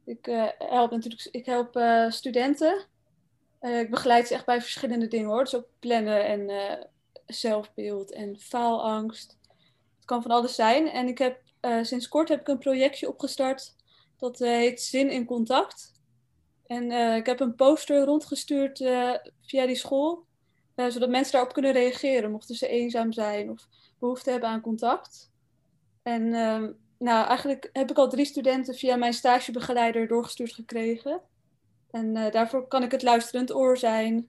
Ik 0.05 0.27
eh, 0.27 0.47
help 0.59 0.91
natuurlijk, 0.91 1.29
ik 1.31 1.47
help 1.47 1.77
eh, 1.77 2.11
studenten. 2.11 2.85
Eh, 3.59 3.79
ik 3.81 3.91
begeleid 3.91 4.27
ze 4.27 4.35
echt 4.35 4.47
bij 4.47 4.61
verschillende 4.61 5.09
dingen 5.09 5.29
hoor. 5.29 5.45
Dus 5.45 5.55
ook 5.55 5.69
plannen 5.79 6.25
en 6.27 6.49
eh, 6.51 6.85
zelfbeeld 7.27 8.13
en 8.13 8.39
faalangst. 8.39 9.39
Het 10.05 10.13
kan 10.13 10.23
van 10.23 10.31
alles 10.31 10.55
zijn. 10.55 10.89
En 10.89 11.09
ik 11.09 11.19
heb 11.19 11.43
eh, 11.61 11.83
sinds 11.83 12.09
kort 12.09 12.29
heb 12.29 12.41
ik 12.41 12.49
een 12.49 12.59
projectje 12.59 13.09
opgestart. 13.09 13.75
Dat 14.17 14.41
eh, 14.41 14.51
heet 14.51 14.83
Zin 14.83 15.11
in 15.11 15.25
Contact. 15.25 15.93
En 16.67 16.91
uh, 16.91 17.17
ik 17.17 17.27
heb 17.27 17.41
een 17.41 17.55
poster 17.55 18.05
rondgestuurd 18.05 18.79
via 19.41 19.67
die 19.67 19.75
school, 19.75 20.25
zodat 20.77 21.09
mensen 21.09 21.33
daarop 21.33 21.53
kunnen 21.53 21.73
reageren, 21.73 22.31
mochten 22.31 22.55
ze 22.55 22.69
eenzaam 22.69 23.13
zijn 23.13 23.51
of 23.51 23.69
behoefte 23.99 24.31
hebben 24.31 24.49
aan 24.49 24.61
contact. 24.61 25.31
En 26.03 26.29
nou, 26.99 27.27
eigenlijk 27.27 27.71
heb 27.73 27.91
ik 27.91 27.97
al 27.97 28.09
drie 28.09 28.25
studenten 28.25 28.75
via 28.75 28.97
mijn 28.97 29.13
stagebegeleider 29.13 30.09
doorgestuurd 30.09 30.53
gekregen. 30.53 31.21
En 31.91 32.31
daarvoor 32.31 32.69
kan 32.69 32.83
ik 32.83 32.91
het 32.91 33.03
luisterend 33.03 33.55
oor 33.55 33.77
zijn, 33.77 34.29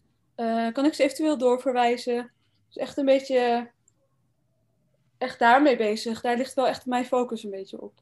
kan 0.74 0.86
ik 0.86 0.94
ze 0.94 1.04
eventueel 1.04 1.38
doorverwijzen. 1.38 2.32
Dus 2.68 2.78
echt 2.78 2.98
een 2.98 3.06
beetje, 3.06 3.72
echt 5.26 5.40
daarmee 5.40 5.78
bezig. 5.78 6.22
Daar 6.22 6.38
ligt 6.38 6.54
wel 6.54 6.68
echt 6.68 6.86
mijn 6.86 7.06
focus 7.06 7.44
een 7.44 7.50
beetje 7.50 7.82
op. 7.82 7.94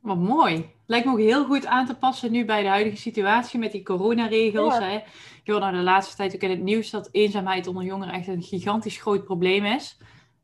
Wat 0.00 0.16
mooi. 0.16 0.70
Lijkt 0.86 1.06
me 1.06 1.12
ook 1.12 1.18
heel 1.18 1.44
goed 1.44 1.66
aan 1.66 1.86
te 1.86 1.96
passen 1.96 2.32
nu 2.32 2.44
bij 2.44 2.62
de 2.62 2.68
huidige 2.68 2.96
situatie 2.96 3.58
met 3.58 3.72
die 3.72 3.82
coronaregels. 3.82 4.74
Ja. 4.74 4.82
Hè. 4.82 5.02
Hoort 5.44 5.60
nou 5.60 5.72
de 5.72 5.82
laatste 5.82 6.16
tijd 6.16 6.34
ook 6.34 6.40
in 6.40 6.50
het 6.50 6.62
nieuws 6.62 6.90
dat 6.90 7.08
eenzaamheid 7.12 7.66
onder 7.66 7.84
jongeren 7.84 8.14
echt 8.14 8.26
een 8.26 8.42
gigantisch 8.42 9.00
groot 9.00 9.24
probleem 9.24 9.64
is. 9.64 9.98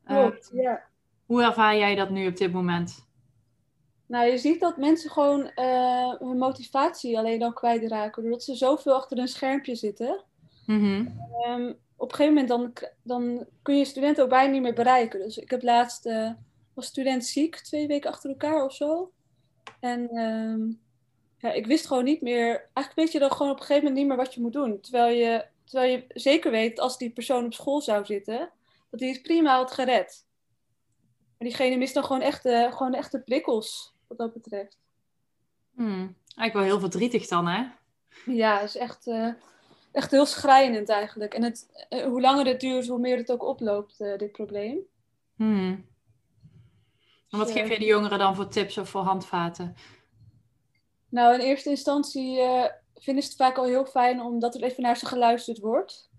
Klopt, 0.05 0.51
Uh, 0.53 0.63
ja. 0.63 0.83
hoe 1.25 1.43
ervaar 1.43 1.77
jij 1.77 1.95
dat 1.95 2.09
nu 2.09 2.27
op 2.27 2.37
dit 2.37 2.53
moment? 2.53 3.07
Nou, 4.07 4.25
je 4.25 4.37
ziet 4.37 4.59
dat 4.59 4.77
mensen 4.77 5.09
gewoon 5.09 5.51
uh, 5.55 6.13
hun 6.19 6.37
motivatie 6.37 7.17
alleen 7.17 7.39
dan 7.39 7.53
kwijtraken. 7.53 8.21
Doordat 8.21 8.43
ze 8.43 8.55
zoveel 8.55 8.93
achter 8.93 9.17
een 9.17 9.27
schermpje 9.27 9.75
zitten. 9.75 10.23
Mm 10.65 10.79
-hmm. 10.79 11.19
um, 11.47 11.77
op 12.03 12.11
een 12.11 12.15
gegeven 12.15 12.33
moment 12.33 12.47
dan, 12.47 12.89
dan 13.01 13.45
kun 13.61 13.77
je 13.77 13.85
studenten 13.85 14.23
ook 14.23 14.29
bijna 14.29 14.51
niet 14.51 14.61
meer 14.61 14.73
bereiken. 14.73 15.19
Dus 15.19 15.37
ik 15.37 15.49
heb 15.49 15.63
laatst, 15.63 16.05
uh, 16.05 16.31
was 16.73 16.85
student 16.85 17.25
ziek, 17.25 17.55
twee 17.55 17.87
weken 17.87 18.09
achter 18.11 18.29
elkaar 18.29 18.65
of 18.65 18.73
zo. 18.73 19.11
En 19.79 20.17
um, 20.17 20.81
ja, 21.37 21.51
ik 21.51 21.65
wist 21.65 21.87
gewoon 21.87 22.03
niet 22.03 22.21
meer, 22.21 22.69
eigenlijk 22.73 22.95
weet 22.95 23.11
je 23.11 23.19
dan 23.19 23.31
gewoon 23.31 23.51
op 23.51 23.59
een 23.59 23.65
gegeven 23.65 23.83
moment 23.83 23.99
niet 23.99 24.07
meer 24.07 24.25
wat 24.25 24.33
je 24.33 24.41
moet 24.41 24.53
doen. 24.53 24.81
Terwijl 24.81 25.15
je, 25.15 25.45
terwijl 25.63 25.91
je 25.91 26.05
zeker 26.07 26.51
weet, 26.51 26.79
als 26.79 26.97
die 26.97 27.09
persoon 27.09 27.45
op 27.45 27.53
school 27.53 27.81
zou 27.81 28.05
zitten, 28.05 28.49
dat 28.89 28.99
hij 28.99 29.09
het 29.09 29.21
prima 29.21 29.55
had 29.55 29.71
gered. 29.71 30.25
Maar 31.37 31.47
diegene 31.47 31.77
mist 31.77 31.93
dan 31.93 32.03
gewoon 32.03 32.21
echt 32.21 32.43
de, 32.43 32.69
gewoon 32.71 32.91
de 32.91 32.97
echte 32.97 33.19
prikkels, 33.19 33.95
wat 34.07 34.17
dat 34.17 34.33
betreft. 34.33 34.77
Hmm. 35.75 36.15
Eigenlijk 36.35 36.53
wel 36.53 36.63
heel 36.63 36.89
verdrietig 36.89 37.27
dan, 37.27 37.47
hè? 37.47 37.65
Ja, 38.25 38.59
is 38.59 38.77
echt, 38.77 39.07
uh, 39.07 39.33
echt 39.93 40.11
heel 40.11 40.25
schrijnend 40.25 40.89
eigenlijk. 40.89 41.33
En 41.33 41.43
het, 41.43 41.85
uh, 41.89 42.05
hoe 42.05 42.21
langer 42.21 42.45
het 42.45 42.59
duurt, 42.59 42.87
hoe 42.87 42.99
meer 42.99 43.17
het 43.17 43.31
ook 43.31 43.43
oploopt, 43.43 43.99
uh, 43.99 44.17
dit 44.17 44.31
probleem. 44.31 44.79
Hmm. 45.35 45.85
En 47.29 47.37
wat 47.37 47.51
geef 47.51 47.69
je 47.69 47.79
de 47.79 47.85
jongeren 47.85 48.19
dan 48.19 48.35
voor 48.35 48.47
tips 48.47 48.77
of 48.77 48.89
voor 48.89 49.01
handvaten? 49.01 49.75
Nou, 51.09 51.33
in 51.33 51.39
eerste 51.39 51.69
instantie 51.69 52.39
vinden 52.95 53.23
ze 53.23 53.29
het 53.29 53.37
vaak 53.37 53.57
al 53.57 53.65
heel 53.65 53.85
fijn 53.85 54.21
omdat 54.21 54.55
er 54.55 54.63
even 54.63 54.83
naar 54.83 54.97
ze 54.97 55.05
geluisterd 55.05 55.59
wordt. 55.59 56.11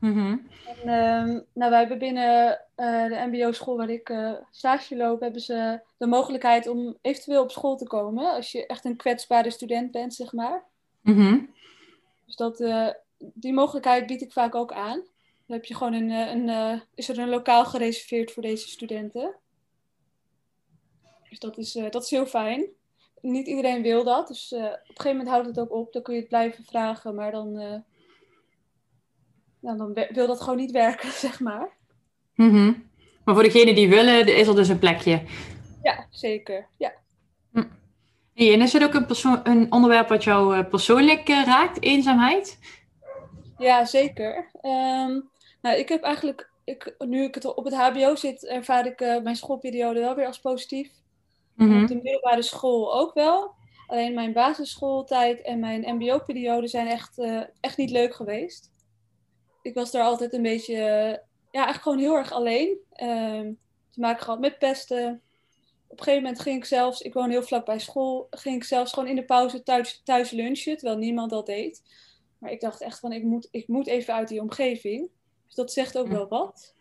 Mm 0.00 0.48
en, 0.66 0.78
uh, 0.78 1.40
nou, 1.52 1.70
wij 1.70 1.78
hebben 1.78 1.98
binnen 1.98 2.60
uh, 2.76 3.04
de 3.04 3.26
MBO-school 3.30 3.76
waar 3.76 3.90
ik 3.90 4.14
stage 4.50 4.96
loop, 4.96 5.20
hebben 5.20 5.40
ze 5.40 5.80
de 5.96 6.06
mogelijkheid 6.06 6.66
om 6.66 6.96
eventueel 7.00 7.42
op 7.42 7.50
school 7.50 7.76
te 7.76 7.86
komen 7.86 8.34
als 8.34 8.52
je 8.52 8.66
echt 8.66 8.84
een 8.84 8.96
kwetsbare 8.96 9.50
student 9.50 9.90
bent, 9.90 10.14
zeg 10.14 10.32
maar. 10.32 10.64
Mm 11.02 11.50
Dus 12.26 12.36
dat, 12.36 12.58
die 13.18 13.52
mogelijkheid 13.52 14.06
bied 14.06 14.22
ik 14.22 14.32
vaak 14.32 14.54
ook 14.54 14.72
aan. 14.72 15.04
Dan 15.46 15.56
heb 15.56 15.64
je 15.64 15.74
gewoon 15.74 15.92
een, 15.92 16.10
een 16.10 16.82
is 16.94 17.08
er 17.08 17.18
een 17.18 17.28
lokaal 17.28 17.64
gereserveerd 17.64 18.32
voor 18.32 18.42
deze 18.42 18.68
studenten. 18.68 19.34
Dus 21.28 21.38
dat 21.38 21.58
is, 21.58 21.72
dat 21.72 22.02
is 22.02 22.10
heel 22.10 22.26
fijn. 22.26 22.66
Niet 23.20 23.46
iedereen 23.46 23.82
wil 23.82 24.04
dat, 24.04 24.28
dus 24.28 24.52
op 24.52 24.60
een 24.60 24.78
gegeven 24.86 25.10
moment 25.10 25.28
houdt 25.28 25.46
het 25.46 25.58
ook 25.58 25.72
op. 25.72 25.92
Dan 25.92 26.02
kun 26.02 26.14
je 26.14 26.20
het 26.20 26.28
blijven 26.28 26.64
vragen, 26.64 27.14
maar 27.14 27.30
dan 27.30 27.84
nou, 29.66 29.76
dan 29.78 30.06
wil 30.12 30.26
dat 30.26 30.40
gewoon 30.40 30.56
niet 30.56 30.70
werken, 30.70 31.10
zeg 31.26 31.40
maar. 31.40 31.68
Mm 32.34 32.90
Maar 33.24 33.34
voor 33.34 33.44
degenen 33.44 33.74
die 33.74 33.88
willen, 33.88 34.36
is 34.36 34.46
er 34.46 34.54
dus 34.54 34.68
een 34.68 34.78
plekje. 34.78 35.22
Ja, 35.82 36.06
zeker. 36.10 36.66
Ja. 36.78 36.92
Hm. 37.52 37.64
Hey, 38.34 38.52
en 38.52 38.60
is 38.60 38.72
het 38.72 38.82
ook 38.82 38.94
een, 38.94 39.40
een 39.42 39.72
onderwerp 39.72 40.08
wat 40.08 40.24
jou 40.24 40.62
persoonlijk 40.62 41.28
raakt, 41.28 41.82
eenzaamheid? 41.82 42.58
Ja, 43.58 43.84
zeker. 43.84 44.50
Um, 44.62 45.30
nou, 45.62 45.76
ik 45.76 45.88
heb 45.88 46.02
eigenlijk, 46.02 46.50
ik, 46.64 46.94
nu 46.98 47.22
ik 47.22 47.34
het 47.34 47.54
op 47.54 47.64
het 47.64 47.74
HBO 47.74 48.16
zit, 48.16 48.46
ervaar 48.46 48.86
ik 48.86 49.00
uh, 49.00 49.22
mijn 49.22 49.36
schoolperiode 49.36 50.00
wel 50.00 50.14
weer 50.14 50.26
als 50.26 50.40
positief. 50.40 50.90
Mm 51.54 51.68
-hmm. 51.68 51.82
Op 51.82 51.88
de 51.88 51.94
middelbare 51.94 52.42
school 52.42 52.94
ook 52.94 53.14
wel. 53.14 53.54
Alleen 53.86 54.14
mijn 54.14 54.32
basisschooltijd 54.32 55.42
en 55.42 55.60
mijn 55.60 55.94
MBO-periode 55.94 56.68
zijn 56.68 56.86
echt, 56.86 57.18
echt 57.60 57.76
niet 57.76 57.90
leuk 57.90 58.14
geweest 58.14 58.70
ik 59.66 59.74
was 59.74 59.90
daar 59.90 60.04
altijd 60.04 60.32
een 60.32 60.42
beetje, 60.42 60.74
ja, 61.50 61.64
eigenlijk 61.64 61.82
gewoon 61.82 61.98
heel 61.98 62.16
erg 62.16 62.32
alleen. 62.32 62.78
Uh, 62.96 63.50
te 63.90 64.00
maken 64.00 64.22
gehad 64.22 64.40
met 64.40 64.58
pesten. 64.58 65.22
Op 65.86 65.98
een 65.98 66.04
gegeven 66.04 66.22
moment 66.22 66.40
ging 66.40 66.56
ik 66.56 66.64
zelfs, 66.64 67.00
ik 67.00 67.14
woon 67.14 67.30
heel 67.30 67.42
vlak 67.42 67.64
bij 67.64 67.78
school, 67.78 68.26
ging 68.30 68.56
ik 68.56 68.64
zelfs 68.64 68.92
gewoon 68.92 69.08
in 69.08 69.16
de 69.16 69.24
pauze 69.24 69.62
thuis, 69.62 70.00
thuis 70.04 70.30
lunchen, 70.30 70.76
terwijl 70.76 70.98
niemand 70.98 71.30
dat 71.30 71.46
deed. 71.46 71.82
Maar 72.38 72.50
ik 72.50 72.60
dacht 72.60 72.80
echt 72.80 72.98
van, 72.98 73.12
ik 73.12 73.22
moet, 73.22 73.48
ik 73.50 73.68
moet 73.68 73.86
even 73.86 74.14
uit 74.14 74.28
die 74.28 74.40
omgeving. 74.40 75.10
Dus 75.46 75.54
dat 75.54 75.72
zegt 75.72 75.98
ook 75.98 76.08
wel 76.08 76.28
wat. 76.28 76.74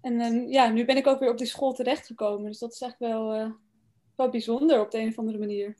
En 0.00 0.20
uh, 0.20 0.52
ja, 0.52 0.68
nu 0.68 0.84
ben 0.84 0.96
ik 0.96 1.06
ook 1.06 1.18
weer 1.18 1.30
op 1.30 1.38
die 1.38 1.46
school 1.46 1.72
terechtgekomen. 1.72 2.46
Dus 2.46 2.58
dat 2.58 2.72
is 2.72 2.80
echt 2.80 2.98
wel, 2.98 3.36
uh, 3.36 3.50
wel 4.16 4.28
bijzonder 4.28 4.80
op 4.80 4.90
de 4.90 4.98
een 4.98 5.08
of 5.08 5.18
andere 5.18 5.38
manier. 5.38 5.76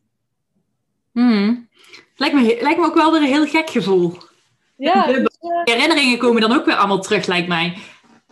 Hmm. 1.12 1.68
Lijkt, 2.16 2.34
me, 2.34 2.58
lijkt 2.60 2.80
me 2.80 2.86
ook 2.86 2.94
wel 2.94 3.12
weer 3.12 3.20
een 3.20 3.26
heel 3.26 3.46
gek 3.46 3.70
gevoel. 3.70 4.12
Ja, 4.76 5.06
dus, 5.12 5.38
uh, 5.40 5.64
herinneringen 5.64 6.18
komen 6.18 6.40
dan 6.40 6.52
ook 6.52 6.64
weer 6.64 6.76
allemaal 6.76 7.00
terug, 7.00 7.26
lijkt 7.26 7.48
mij. 7.48 7.76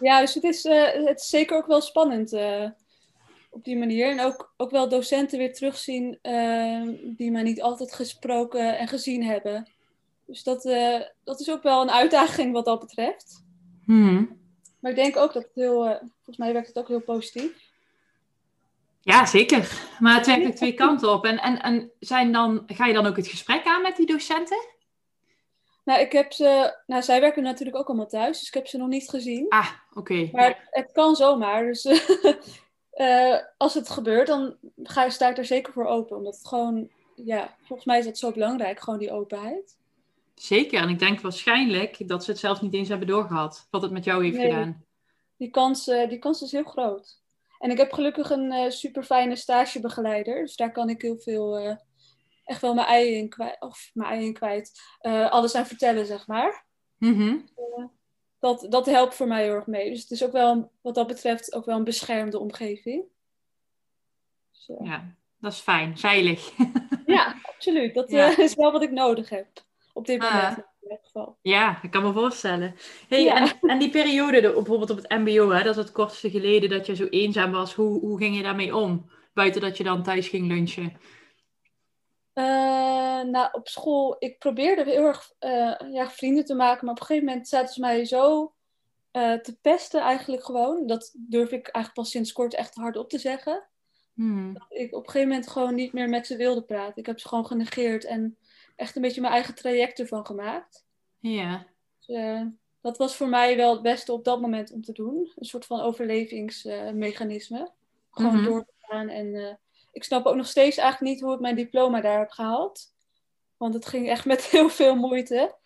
Ja, 0.00 0.20
dus 0.20 0.34
het 0.34 0.44
is, 0.44 0.64
uh, 0.64 0.84
het 0.92 1.20
is 1.20 1.28
zeker 1.28 1.56
ook 1.56 1.66
wel 1.66 1.80
spannend 1.80 2.32
uh, 2.32 2.70
op 3.50 3.64
die 3.64 3.76
manier. 3.76 4.10
En 4.10 4.20
ook, 4.20 4.54
ook 4.56 4.70
wel 4.70 4.88
docenten 4.88 5.38
weer 5.38 5.54
terugzien 5.54 6.18
die 7.16 7.30
mij 7.30 7.42
niet 7.42 7.62
altijd 7.62 7.92
gesproken 7.92 8.78
en 8.78 8.88
gezien 8.88 9.24
hebben. 9.24 9.68
Dus 10.26 10.42
dat, 10.42 10.62
dat 11.24 11.40
is 11.40 11.50
ook 11.50 11.62
wel 11.62 11.82
een 11.82 11.90
uitdaging 11.90 12.52
wat 12.52 12.64
dat 12.64 12.80
betreft. 12.80 13.44
Hmm. 13.84 14.40
Maar 14.80 14.90
ik 14.90 14.96
denk 14.96 15.16
ook 15.16 15.32
dat 15.32 15.42
het 15.42 15.54
heel, 15.54 15.82
volgens 16.14 16.36
mij 16.36 16.52
werkt 16.52 16.68
het 16.68 16.78
ook 16.78 16.88
heel 16.88 17.00
positief. 17.00 17.66
Ja, 19.00 19.26
zeker. 19.26 19.82
Maar 19.98 20.16
het 20.16 20.26
werkt 20.26 20.46
ook 20.46 20.54
twee 20.54 20.74
kanten 20.74 21.12
op. 21.12 21.24
En, 21.24 21.38
en, 21.38 21.62
en 21.62 21.90
zijn 22.00 22.32
dan, 22.32 22.62
ga 22.66 22.86
je 22.86 22.94
dan 22.94 23.06
ook 23.06 23.16
het 23.16 23.26
gesprek 23.26 23.64
aan 23.64 23.82
met 23.82 23.96
die 23.96 24.06
docenten? 24.06 24.74
Nou, 25.84 26.00
ik 26.00 26.12
heb 26.12 26.32
ze. 26.32 26.76
Nou, 26.86 27.02
zij 27.02 27.20
werken 27.20 27.42
natuurlijk 27.42 27.76
ook 27.76 27.86
allemaal 27.86 28.06
thuis, 28.06 28.38
dus 28.38 28.48
ik 28.48 28.54
heb 28.54 28.66
ze 28.66 28.78
nog 28.78 28.88
niet 28.88 29.08
gezien. 29.08 29.48
Ah, 29.48 29.68
oké. 29.90 29.98
Okay. 29.98 30.30
Maar 30.32 30.46
het, 30.46 30.56
het, 30.70 30.92
kan 30.92 31.16
zomaar. 31.16 31.64
Dus 31.64 31.84
uh, 32.94 33.36
als 33.56 33.74
het 33.74 33.88
gebeurt, 33.88 34.26
dan 34.26 34.56
ga, 34.82 35.10
sta 35.10 35.28
ik 35.28 35.38
er 35.38 35.44
zeker 35.44 35.72
voor 35.72 35.86
open. 35.86 36.16
Omdat 36.16 36.34
het 36.34 36.46
gewoon, 36.46 36.88
ja, 37.14 37.56
volgens 37.62 37.86
mij 37.86 37.98
is 37.98 38.04
dat 38.04 38.18
zo 38.18 38.32
belangrijk, 38.32 38.80
gewoon 38.80 38.98
die 38.98 39.12
openheid. 39.12 39.76
Zeker, 40.40 40.80
en 40.80 40.88
ik 40.88 40.98
denk 40.98 41.20
waarschijnlijk 41.20 42.08
dat 42.08 42.24
ze 42.24 42.30
het 42.30 42.40
zelf 42.40 42.62
niet 42.62 42.74
eens 42.74 42.88
hebben 42.88 43.06
doorgehad, 43.06 43.66
wat 43.70 43.82
het 43.82 43.90
met 43.90 44.04
jou 44.04 44.24
heeft 44.24 44.36
nee, 44.36 44.50
gedaan. 44.50 44.84
Die 45.36 45.50
kans, 45.50 45.88
uh, 45.88 46.08
die 46.08 46.18
kans 46.18 46.42
is 46.42 46.52
heel 46.52 46.64
groot. 46.64 47.22
En 47.58 47.70
ik 47.70 47.76
heb 47.76 47.92
gelukkig 47.92 48.30
een 48.30 48.52
uh, 48.52 48.70
super 48.70 49.02
fijne 49.02 49.36
stagebegeleider, 49.36 50.40
dus 50.40 50.56
daar 50.56 50.72
kan 50.72 50.88
ik 50.88 51.02
heel 51.02 51.18
veel 51.18 51.78
echt 52.44 52.60
wel 52.60 52.74
mijn 52.74 52.86
ei 52.86 53.14
in 53.14 53.28
kwijt, 53.28 53.60
of 53.60 53.90
mijn 53.94 54.10
ei 54.10 54.24
in 54.24 54.32
kwijt, 54.32 54.80
alles 55.30 55.54
aan 55.54 55.66
vertellen, 55.66 56.06
zeg 56.06 56.26
maar. 56.26 56.64
Uh, 56.98 57.34
dat, 58.38 58.66
dat 58.70 58.86
helpt 58.86 59.14
voor 59.14 59.26
mij 59.26 59.42
heel 59.42 59.54
erg 59.54 59.66
mee. 59.66 59.90
Dus 59.90 60.02
het 60.02 60.10
is 60.10 60.24
ook 60.24 60.32
wel, 60.32 60.72
wat 60.80 60.94
dat 60.94 61.06
betreft, 61.06 61.54
ook 61.54 61.64
wel 61.64 61.76
een 61.76 61.84
beschermde 61.84 62.38
omgeving. 62.38 63.04
Dus, 64.52 64.68
uh... 64.68 64.86
Ja, 64.86 65.14
dat 65.38 65.52
is 65.52 65.58
fijn, 65.58 65.98
veilig. 65.98 66.52
ja, 67.06 67.34
absoluut. 67.42 67.94
Dat 67.94 68.10
ja. 68.10 68.38
is 68.38 68.54
wel 68.54 68.72
wat 68.72 68.82
ik 68.82 68.90
nodig 68.90 69.28
heb 69.28 69.64
op 69.96 70.06
dit 70.06 70.20
moment. 70.20 70.42
Ah. 70.42 70.58
In 70.58 70.92
ieder 70.92 71.04
geval. 71.04 71.38
Ja, 71.42 71.82
ik 71.82 71.90
kan 71.90 72.02
me 72.02 72.12
voorstellen. 72.12 72.74
Hey, 73.08 73.22
ja. 73.22 73.36
en, 73.36 73.70
en 73.70 73.78
die 73.78 73.90
periode, 73.90 74.40
de, 74.40 74.52
bijvoorbeeld 74.52 74.90
op 74.90 74.96
het 74.96 75.08
MBO, 75.08 75.50
hè, 75.50 75.62
dat 75.62 75.76
is 75.76 75.82
het 75.82 75.92
kortste 75.92 76.30
geleden 76.30 76.70
dat 76.70 76.86
je 76.86 76.94
zo 76.94 77.06
eenzaam 77.06 77.50
was. 77.52 77.74
Hoe, 77.74 78.00
hoe 78.00 78.18
ging 78.18 78.36
je 78.36 78.42
daarmee 78.42 78.76
om? 78.76 79.10
Buiten 79.34 79.60
dat 79.60 79.76
je 79.76 79.84
dan 79.84 80.02
thuis 80.02 80.28
ging 80.28 80.46
lunchen. 80.46 80.96
Uh, 82.34 83.22
nou, 83.22 83.48
op 83.52 83.68
school, 83.68 84.16
ik 84.18 84.38
probeerde 84.38 84.84
heel 84.84 85.04
erg 85.04 85.32
uh, 85.40 85.92
ja, 85.92 86.10
vrienden 86.10 86.44
te 86.44 86.54
maken, 86.54 86.84
maar 86.84 86.94
op 86.94 87.00
een 87.00 87.06
gegeven 87.06 87.28
moment 87.28 87.48
zaten 87.48 87.74
ze 87.74 87.80
mij 87.80 88.04
zo 88.04 88.54
uh, 89.12 89.32
te 89.32 89.58
pesten 89.60 90.00
eigenlijk 90.00 90.44
gewoon. 90.44 90.86
Dat 90.86 91.14
durf 91.18 91.50
ik 91.50 91.68
eigenlijk 91.68 91.94
pas 91.94 92.10
sinds 92.10 92.32
kort 92.32 92.54
echt 92.54 92.74
hard 92.74 92.96
op 92.96 93.08
te 93.08 93.18
zeggen. 93.18 93.68
Hmm. 94.14 94.54
Dat 94.54 94.66
ik 94.68 94.94
op 94.94 95.04
een 95.04 95.10
gegeven 95.10 95.28
moment 95.28 95.48
gewoon 95.48 95.74
niet 95.74 95.92
meer 95.92 96.08
met 96.08 96.26
ze 96.26 96.36
wilde 96.36 96.62
praten. 96.62 96.96
Ik 96.96 97.06
heb 97.06 97.20
ze 97.20 97.28
gewoon 97.28 97.46
genegeerd 97.46 98.04
en 98.04 98.36
echt 98.76 98.96
een 98.96 99.02
beetje 99.02 99.20
mijn 99.20 99.32
eigen 99.32 99.54
traject 99.54 99.98
ervan 99.98 100.26
gemaakt. 100.26 100.84
Ja. 101.18 101.66
Dus, 102.06 102.44
dat 102.80 102.98
was 102.98 103.16
voor 103.16 103.28
mij 103.28 103.56
wel 103.56 103.72
het 103.72 103.82
beste 103.82 104.12
op 104.12 104.24
dat 104.24 104.40
moment 104.40 104.72
om 104.72 104.82
te 104.82 104.92
doen. 104.92 105.32
Een 105.36 105.44
soort 105.44 105.66
van 105.66 105.80
overlevingsmechanisme. 105.80 107.70
gewoon 108.10 108.34
Mhm. 108.34 108.44
door 108.44 108.64
te 108.64 108.72
gaan 108.78 109.08
en 109.08 109.58
ik 109.92 110.04
snap 110.04 110.26
ook 110.26 110.34
nog 110.34 110.46
steeds 110.46 110.76
eigenlijk 110.76 111.12
niet 111.12 111.22
hoe 111.22 111.34
ik 111.34 111.40
mijn 111.40 111.56
diploma 111.56 112.00
daar 112.00 112.18
heb 112.18 112.30
gehaald. 112.30 112.94
Want 113.56 113.74
het 113.74 113.86
ging 113.86 114.08
echt 114.08 114.24
met 114.24 114.44
heel 114.50 114.68
veel 114.68 114.96
moeite. 114.96 115.56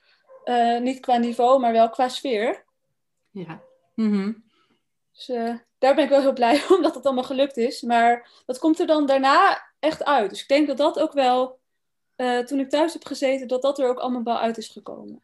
Uh, 0.45 0.81
niet 0.81 1.01
qua 1.01 1.17
niveau, 1.17 1.61
maar 1.61 1.73
wel 1.73 1.91
qua 1.91 2.09
sfeer. 2.09 2.65
Ja. 3.31 3.63
Mhm. 3.95 4.33
Dus 5.13 5.29
uh, 5.29 5.55
daar 5.79 5.95
ben 5.95 6.05
ik 6.05 6.11
wel 6.11 6.21
heel 6.21 6.33
blij 6.33 6.63
om 6.77 6.83
dat 6.83 6.95
het 6.95 7.05
allemaal 7.07 7.25
gelukt 7.25 7.57
is. 7.57 7.83
Maar 7.83 8.31
dat 8.47 8.59
komt 8.59 8.81
er 8.81 8.87
dan 8.87 9.07
daarna 9.07 9.63
echt 9.79 10.05
uit. 10.05 10.31
Dus 10.31 10.43
ik 10.43 10.49
denk 10.49 10.67
dat 10.67 10.77
dat 10.77 10.99
ook 10.99 11.13
wel, 11.13 11.59
uh, 12.21 12.39
toen 12.39 12.59
ik 12.59 12.69
thuis 12.71 12.93
heb 12.93 13.05
gezeten, 13.07 13.49
dat 13.49 13.63
dat 13.63 13.79
er 13.79 13.89
ook 13.89 13.99
allemaal 13.99 14.23
wel 14.23 14.39
uit 14.39 14.59
is 14.59 14.69
gekomen. 14.69 15.23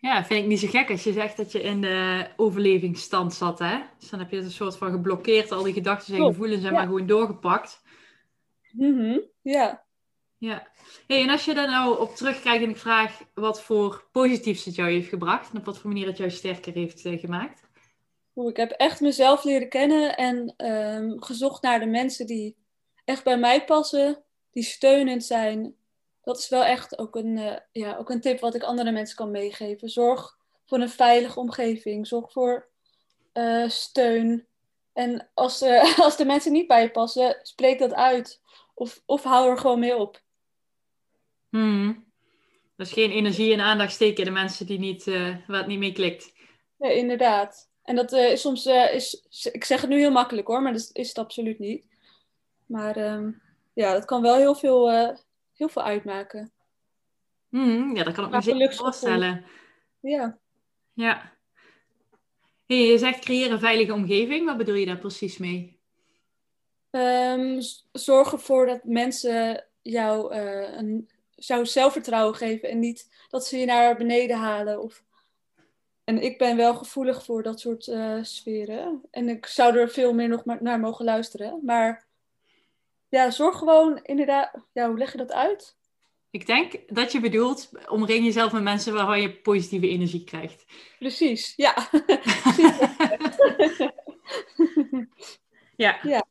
Ja, 0.00 0.24
vind 0.24 0.42
ik 0.42 0.46
niet 0.46 0.60
zo 0.60 0.68
gek 0.68 0.90
als 0.90 1.04
je 1.04 1.12
zegt 1.12 1.36
dat 1.36 1.52
je 1.52 1.62
in 1.62 1.80
de 1.80 2.26
overlevingsstand 2.36 3.34
zat. 3.34 3.58
Hè? 3.58 3.78
Dus 3.98 4.10
dan 4.10 4.18
heb 4.18 4.30
je 4.30 4.36
het 4.36 4.44
een 4.44 4.50
soort 4.50 4.76
van 4.76 4.90
geblokkeerd, 4.90 5.52
al 5.52 5.62
die 5.62 5.72
gedachten 5.72 6.14
en 6.14 6.24
gevoelens 6.24 6.60
zijn 6.60 6.72
ja. 6.72 6.78
maar 6.78 6.88
gewoon 6.88 7.06
doorgepakt. 7.06 7.82
Mhm, 8.72 9.18
Ja. 9.42 9.84
Ja. 10.38 10.68
Hey, 11.06 11.22
en 11.22 11.30
als 11.30 11.44
je 11.44 11.54
daar 11.54 11.70
nou 11.70 11.98
op 11.98 12.16
terugkijkt 12.16 12.64
en 12.64 12.70
ik 12.70 12.76
vraag 12.76 13.20
wat 13.34 13.62
voor 13.62 14.08
positiefs 14.12 14.64
het 14.64 14.74
jou 14.74 14.90
heeft 14.90 15.08
gebracht 15.08 15.50
en 15.50 15.58
op 15.58 15.64
wat 15.64 15.78
voor 15.78 15.90
manier 15.90 16.06
het 16.06 16.16
jou 16.16 16.30
sterker 16.30 16.72
heeft 16.72 17.04
uh, 17.04 17.20
gemaakt? 17.20 17.62
Oeh, 18.34 18.50
ik 18.50 18.56
heb 18.56 18.70
echt 18.70 19.00
mezelf 19.00 19.44
leren 19.44 19.68
kennen 19.68 20.16
en 20.16 20.54
ehm, 20.56 21.18
gezocht 21.18 21.62
naar 21.62 21.80
de 21.80 21.86
mensen 21.86 22.26
die 22.26 22.56
echt 23.04 23.24
bij 23.24 23.38
mij 23.38 23.64
passen, 23.64 24.22
die 24.50 24.62
steunend 24.62 25.24
zijn. 25.24 25.74
Dat 26.22 26.38
is 26.38 26.48
wel 26.48 26.64
echt 26.64 26.98
ook 26.98 27.16
een, 27.16 27.36
uh, 27.36 27.56
ja, 27.72 27.96
ook 27.96 28.10
een 28.10 28.20
tip 28.20 28.40
wat 28.40 28.54
ik 28.54 28.62
andere 28.62 28.90
mensen 28.90 29.16
kan 29.16 29.30
meegeven. 29.30 29.88
Zorg 29.88 30.38
voor 30.64 30.78
een 30.78 30.88
veilige 30.88 31.40
omgeving. 31.40 32.06
Zorg 32.06 32.32
voor 32.32 32.68
uh, 33.34 33.68
steun. 33.68 34.46
En 34.92 35.28
als 35.34 35.58
de, 35.58 35.94
als 36.04 36.16
de 36.16 36.24
mensen 36.24 36.52
niet 36.52 36.66
bij 36.66 36.82
je 36.82 36.90
passen, 36.90 37.38
spreek 37.42 37.78
dat 37.78 37.94
uit. 37.94 38.40
Of, 38.74 39.02
of 39.06 39.22
hou 39.22 39.50
er 39.50 39.58
gewoon 39.58 39.78
mee 39.78 39.96
op. 39.96 40.22
Hmm. 41.48 42.04
Dus 42.76 42.92
geen 42.92 43.10
energie 43.10 43.52
en 43.52 43.60
aandacht 43.60 43.92
steken 43.92 44.18
in 44.18 44.24
de 44.24 44.40
mensen 44.40 44.66
die 44.66 44.78
niet, 44.78 45.04
waar 45.46 45.58
het 45.58 45.66
niet 45.66 45.78
mee 45.78 45.92
klikt. 45.92 46.32
Nee, 46.78 46.96
inderdaad. 46.96 47.70
En 47.82 47.96
dat 47.96 48.12
uh, 48.12 48.34
soms 48.34 48.66
is, 48.66 49.26
ik 49.52 49.64
zeg 49.64 49.80
het 49.80 49.90
nu 49.90 49.98
heel 49.98 50.10
makkelijk 50.10 50.46
hoor, 50.46 50.62
maar 50.62 50.72
dat 50.72 50.90
is 50.92 51.08
het 51.08 51.18
absoluut 51.18 51.58
niet. 51.58 51.86
Maar 52.66 52.96
um, 52.96 53.42
ja, 53.72 53.92
dat 53.92 54.04
kan 54.04 54.22
wel 54.22 54.36
heel 54.36 54.54
veel, 54.54 54.90
heel 55.56 55.68
veel 55.68 55.82
uitmaken. 55.82 56.52
Mm, 57.48 57.96
ja, 57.96 58.04
dat 58.04 58.14
kan 58.14 58.24
ik 58.24 58.30
me 58.30 58.42
zeker 58.42 58.74
voorstellen. 58.74 59.44
Ja. 60.00 60.38
Ja. 60.92 61.32
Hey, 62.66 62.86
je 62.86 62.98
zegt 62.98 63.18
creëren 63.18 63.52
een 63.52 63.58
veilige 63.58 63.92
omgeving. 63.92 64.46
Wat 64.46 64.56
bedoel 64.56 64.74
je 64.74 64.86
daar 64.86 64.98
precies 64.98 65.38
mee? 65.38 65.80
Z- 67.58 67.84
zorg 67.92 68.32
ervoor 68.32 68.66
dat 68.66 68.84
mensen 68.84 69.66
jou, 69.82 70.32
eh, 70.32 70.76
een, 70.76 71.10
jou 71.30 71.66
zelfvertrouwen 71.66 72.34
geven 72.34 72.68
en 72.68 72.78
niet 72.78 73.26
dat 73.28 73.46
ze 73.46 73.56
je 73.56 73.66
naar 73.66 73.96
beneden 73.96 74.36
halen. 74.36 74.82
Of... 74.82 75.04
En 76.04 76.22
ik 76.22 76.38
ben 76.38 76.56
wel 76.56 76.74
gevoelig 76.74 77.24
voor 77.24 77.42
dat 77.42 77.60
soort 77.60 77.88
eh, 77.88 78.18
sferen. 78.22 79.02
En 79.10 79.28
ik 79.28 79.46
zou 79.46 79.78
er 79.78 79.88
veel 79.88 80.14
meer 80.14 80.28
nog 80.28 80.44
naar 80.44 80.80
mogen 80.80 81.04
luisteren. 81.04 81.60
Maar 81.64 82.06
ja, 83.12 83.30
zorg 83.30 83.58
gewoon 83.58 84.00
inderdaad. 84.02 84.50
Ja, 84.72 84.88
hoe 84.88 84.98
leg 84.98 85.12
je 85.12 85.18
dat 85.18 85.32
uit? 85.32 85.76
Ik 86.30 86.46
denk 86.46 86.72
dat 86.86 87.12
je 87.12 87.20
bedoelt, 87.20 87.70
omring 87.88 88.24
jezelf 88.24 88.52
met 88.52 88.62
mensen 88.62 88.94
waarvan 88.94 89.20
je 89.20 89.40
positieve 89.40 89.88
energie 89.88 90.24
krijgt. 90.24 90.64
Precies, 90.98 91.52
ja. 91.56 91.74
Ja. 95.76 95.98
Ja. 96.02 96.26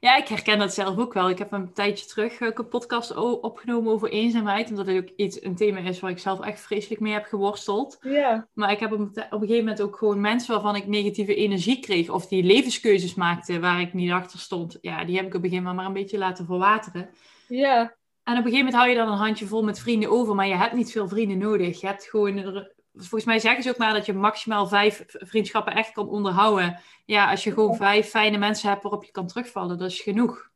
Ja, 0.00 0.16
ik 0.16 0.28
herken 0.28 0.58
dat 0.58 0.74
zelf 0.74 0.98
ook 0.98 1.12
wel. 1.12 1.30
Ik 1.30 1.38
heb 1.38 1.52
een 1.52 1.72
tijdje 1.72 2.06
terug 2.06 2.40
een 2.40 2.68
podcast 2.68 3.16
opgenomen 3.16 3.92
over 3.92 4.10
eenzaamheid. 4.10 4.70
Omdat 4.70 4.86
het 4.86 4.96
ook 4.96 5.08
iets, 5.16 5.42
een 5.42 5.54
thema 5.54 5.78
is 5.78 6.00
waar 6.00 6.10
ik 6.10 6.18
zelf 6.18 6.40
echt 6.40 6.60
vreselijk 6.60 7.00
mee 7.00 7.12
heb 7.12 7.24
geworsteld. 7.24 7.98
ja, 8.02 8.48
Maar 8.52 8.72
ik 8.72 8.80
heb 8.80 8.92
op 8.92 8.98
een, 8.98 9.10
gegeven 9.30 9.56
moment 9.56 9.82
ook 9.82 9.96
gewoon 9.96 10.20
mensen 10.20 10.52
waarvan 10.52 10.76
ik 10.76 10.86
negatieve 10.86 11.34
energie 11.34 11.80
kreeg. 11.80 12.08
Of 12.08 12.26
die 12.26 12.42
levenskeuzes 12.42 13.14
maakten 13.14 13.60
waar 13.60 13.80
ik 13.80 13.94
niet 13.94 14.10
achter 14.10 14.38
stond. 14.38 14.78
Ja, 14.80 15.04
die 15.04 15.16
heb 15.16 15.26
ik 15.26 15.34
op 15.34 15.42
een 15.42 15.50
gegeven 15.50 15.64
moment 15.64 15.76
maar 15.76 15.86
een 15.86 16.02
beetje 16.02 16.18
laten 16.18 16.46
verwateren. 16.46 17.10
ja, 17.48 17.80
En 18.24 18.38
op 18.38 18.44
een 18.44 18.50
gegeven 18.50 18.58
moment 18.58 18.74
hou 18.74 18.88
je 18.88 18.94
dan 18.94 19.08
een 19.08 19.18
handje 19.18 19.46
vol 19.46 19.62
met 19.62 19.78
vrienden 19.78 20.10
over. 20.10 20.34
Maar 20.34 20.48
je 20.48 20.56
hebt 20.56 20.74
niet 20.74 20.92
veel 20.92 21.08
vrienden 21.08 21.38
nodig. 21.38 21.80
Je 21.80 21.86
hebt 21.86 22.04
gewoon... 22.04 22.68
Volgens 22.94 23.24
mij 23.24 23.38
zeggen 23.38 23.62
ze 23.62 23.68
ook 23.68 23.76
maar 23.76 23.92
dat 23.92 24.06
je 24.06 24.12
maximaal 24.12 24.66
vijf 24.66 25.04
vriendschappen 25.06 25.74
echt 25.74 25.92
kan 25.92 26.08
onderhouden. 26.08 26.80
Ja, 27.04 27.30
als 27.30 27.44
je 27.44 27.52
gewoon 27.52 27.76
vijf 27.76 28.08
fijne 28.08 28.38
mensen 28.38 28.68
hebt 28.68 28.82
waarop 28.82 29.04
je 29.04 29.10
kan 29.10 29.26
terugvallen, 29.26 29.78
dat 29.78 29.90
is 29.90 30.00
genoeg. 30.00 30.48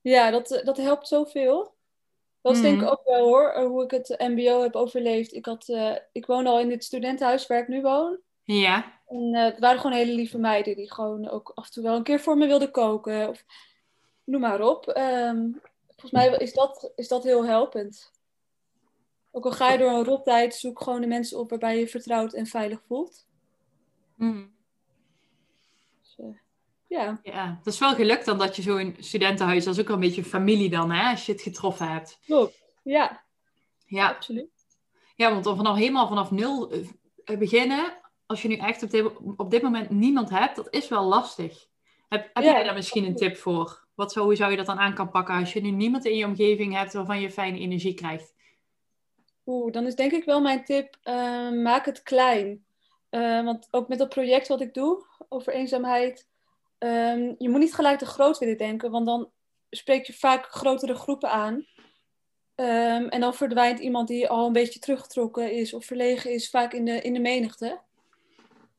ja 0.00 0.30
dat, 0.30 0.50
eh, 0.50 0.64
dat 0.64 0.76
helpt 0.76 1.08
zoveel. 1.08 1.74
Dat 2.42 2.54
is 2.54 2.60
denk 2.62 2.74
ik 2.74 2.80
Mhm. 2.80 2.90
ook 2.90 3.00
wel 3.04 3.24
hoor, 3.24 3.48
eh, 3.48 3.66
hoe 3.66 3.84
ik 3.84 3.90
het 3.90 4.14
MBO 4.18 4.62
heb 4.62 4.74
overleefd. 4.74 5.32
Ik, 5.34 5.46
had, 5.46 5.68
eh, 5.68 5.92
ik 6.12 6.26
woon 6.26 6.46
al 6.46 6.60
in 6.60 6.70
het 6.70 6.84
studentenhuis 6.84 7.46
waar 7.46 7.58
ik 7.58 7.68
nu 7.68 7.80
woon. 7.82 8.18
Ja. 8.42 8.92
En 9.08 9.34
het 9.34 9.58
waren 9.58 9.80
gewoon 9.80 9.96
hele 9.96 10.12
lieve 10.14 10.38
meiden 10.38 10.76
die 10.76 10.92
gewoon 10.92 11.28
ook 11.28 11.52
af 11.54 11.66
en 11.66 11.72
toe 11.72 11.82
wel 11.82 11.96
een 11.96 12.02
keer 12.02 12.20
voor 12.20 12.36
me 12.36 12.46
wilden 12.46 12.70
koken. 12.70 13.28
Of 13.28 13.44
noem 14.24 14.40
maar 14.40 14.60
op. 14.60 14.88
Ehm, 14.88 15.48
volgens 15.86 16.10
mij 16.10 16.28
is 16.36 16.52
dat, 16.52 16.92
is 16.96 17.08
dat 17.08 17.22
heel 17.24 17.44
helpend. 17.46 18.10
Ook 19.36 19.44
al 19.44 19.52
ga 19.52 19.70
je 19.72 19.78
door 19.78 19.90
een 19.90 20.04
rottijd, 20.04 20.54
zoek 20.54 20.82
gewoon 20.82 21.00
de 21.00 21.06
mensen 21.06 21.38
op 21.38 21.50
waarbij 21.50 21.74
je 21.74 21.80
je 21.80 21.88
vertrouwd 21.88 22.32
en 22.32 22.46
veilig 22.46 22.82
voelt. 22.86 23.26
Mhm. 24.14 24.44
Dus, 26.00 26.14
eh, 26.16 26.26
ja, 26.86 27.20
Ja, 27.22 27.56
het 27.58 27.66
is 27.66 27.78
wel 27.78 27.94
gelukt 27.94 28.24
dan 28.24 28.38
dat 28.38 28.56
je 28.56 28.62
zo'n 28.62 28.96
studentenhuis, 28.98 29.64
dat 29.64 29.74
is 29.74 29.80
ook 29.80 29.86
wel 29.86 29.96
een 29.96 30.02
beetje 30.02 30.24
familie 30.24 30.70
dan, 30.70 30.90
hè, 30.90 31.10
als 31.10 31.26
je 31.26 31.32
het 31.32 31.40
getroffen 31.42 31.88
hebt. 31.88 32.18
klopt. 32.26 32.64
Ja, 32.82 33.24
Ja, 33.86 34.08
absoluut. 34.08 34.50
ja 35.16 35.30
want 35.30 35.44
dan 35.44 35.56
vanaf, 35.56 35.76
helemaal 35.76 36.08
vanaf 36.08 36.30
nul 36.30 36.70
eh, 36.70 37.38
beginnen, 37.38 37.98
als 38.26 38.42
je 38.42 38.48
nu 38.48 38.56
echt 38.56 38.82
op 38.82 38.90
dit, 38.90 39.12
op 39.36 39.50
dit 39.50 39.62
moment 39.62 39.90
niemand 39.90 40.30
hebt, 40.30 40.56
dat 40.56 40.68
is 40.70 40.88
wel 40.88 41.04
lastig. 41.04 41.66
Heb, 42.08 42.30
heb 42.32 42.44
Ja, 42.44 42.50
jij 42.50 42.64
daar 42.64 42.74
misschien 42.74 43.04
een 43.04 43.16
tip 43.16 43.36
voor? 43.36 43.86
Wat 43.94 44.12
zo, 44.12 44.24
hoe 44.24 44.34
zou 44.36 44.50
je 44.50 44.56
dat 44.56 44.66
dan 44.66 44.78
aan 44.78 44.94
kan 44.94 45.10
pakken 45.10 45.34
als 45.34 45.52
je 45.52 45.60
nu 45.60 45.70
niemand 45.70 46.04
in 46.04 46.16
je 46.16 46.24
omgeving 46.24 46.74
hebt 46.74 46.92
waarvan 46.92 47.20
je 47.20 47.30
fijne 47.30 47.58
energie 47.58 47.94
krijgt? 47.94 48.34
Dan 49.46 49.86
is 49.86 49.94
denk 49.94 50.12
ik 50.12 50.24
wel 50.24 50.40
mijn 50.40 50.64
tip, 50.64 50.96
eh, 51.02 51.50
maak 51.50 51.86
het 51.86 52.02
klein. 52.02 52.64
Eh, 53.08 53.44
want 53.44 53.68
ook 53.70 53.88
met 53.88 53.98
dat 53.98 54.08
project 54.08 54.48
wat 54.48 54.60
ik 54.60 54.74
doe 54.74 55.04
over 55.28 55.52
eenzaamheid, 55.52 56.26
ehm, 56.78 57.34
je 57.38 57.48
moet 57.48 57.60
niet 57.60 57.74
gelijk 57.74 57.98
te 57.98 58.06
groot 58.06 58.38
willen 58.38 58.58
denken, 58.58 58.90
want 58.90 59.06
dan 59.06 59.30
spreek 59.70 60.06
je 60.06 60.12
vaak 60.12 60.46
grotere 60.46 60.94
groepen 60.94 61.30
aan. 61.30 61.66
Ehm, 62.54 63.06
en 63.08 63.20
dan 63.20 63.34
verdwijnt 63.34 63.78
iemand 63.78 64.08
die 64.08 64.28
al 64.28 64.46
een 64.46 64.52
beetje 64.52 64.78
teruggetrokken 64.78 65.52
is 65.52 65.74
of 65.74 65.84
verlegen 65.84 66.30
is, 66.30 66.50
vaak 66.50 66.72
in 66.72 66.84
de, 66.84 67.00
in 67.00 67.12
de 67.12 67.20
menigte. 67.20 67.80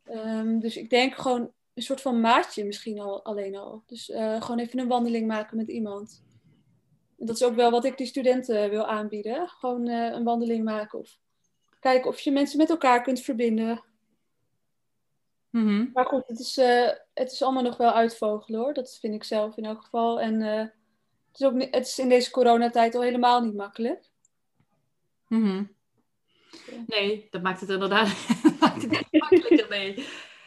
Ehm, 0.03 0.59
dus 0.59 0.77
ik 0.77 0.89
denk 0.89 1.15
gewoon 1.15 1.51
een 1.73 1.83
soort 1.83 2.01
van 2.01 2.21
maatje 2.21 2.65
misschien 2.65 2.99
al, 2.99 3.23
alleen 3.23 3.55
al. 3.55 3.83
Dus 3.85 4.09
eh, 4.09 4.41
gewoon 4.41 4.59
even 4.59 4.79
een 4.79 4.87
wandeling 4.87 5.27
maken 5.27 5.57
met 5.57 5.67
iemand. 5.67 6.23
Dat 7.17 7.35
is 7.35 7.43
ook 7.43 7.55
wel 7.55 7.71
wat 7.71 7.85
ik 7.85 7.97
die 7.97 8.07
studenten 8.07 8.69
wil 8.69 8.85
aanbieden. 8.85 9.47
Gewoon 9.47 9.87
eh, 9.87 10.13
een 10.13 10.23
wandeling 10.23 10.63
maken 10.63 10.99
of 10.99 11.17
kijken 11.79 12.09
of 12.09 12.19
je 12.19 12.31
mensen 12.31 12.57
met 12.57 12.69
elkaar 12.69 13.01
kunt 13.01 13.21
verbinden. 13.21 13.83
Mhm. 15.49 15.85
Maar 15.93 16.05
goed, 16.05 16.27
het 16.27 16.39
is, 16.39 16.57
eh, 16.57 16.89
het 17.13 17.31
is 17.31 17.43
allemaal 17.43 17.63
nog 17.63 17.77
wel 17.77 17.91
uitvogelen 17.91 18.59
hoor. 18.59 18.73
Dat 18.73 18.97
vind 18.99 19.13
ik 19.13 19.23
zelf 19.23 19.57
in 19.57 19.65
elk 19.65 19.83
geval. 19.83 20.21
En 20.21 20.41
eh, 20.41 20.59
het, 21.31 21.39
is 21.39 21.45
ook 21.45 21.61
het 21.61 21.87
is 21.87 21.99
in 21.99 22.09
deze 22.09 22.31
coronatijd 22.31 22.95
al 22.95 23.01
helemaal 23.01 23.41
niet 23.41 23.55
makkelijk. 23.55 24.09
Mhm. 25.27 25.63
Nee, 26.85 27.27
dat 27.29 27.41
maakt 27.41 27.59
het 27.61 27.69
inderdaad 27.69 28.07
maakt 28.59 28.81
het 28.81 28.91
niet 28.91 29.07
makkelijker 29.11 29.67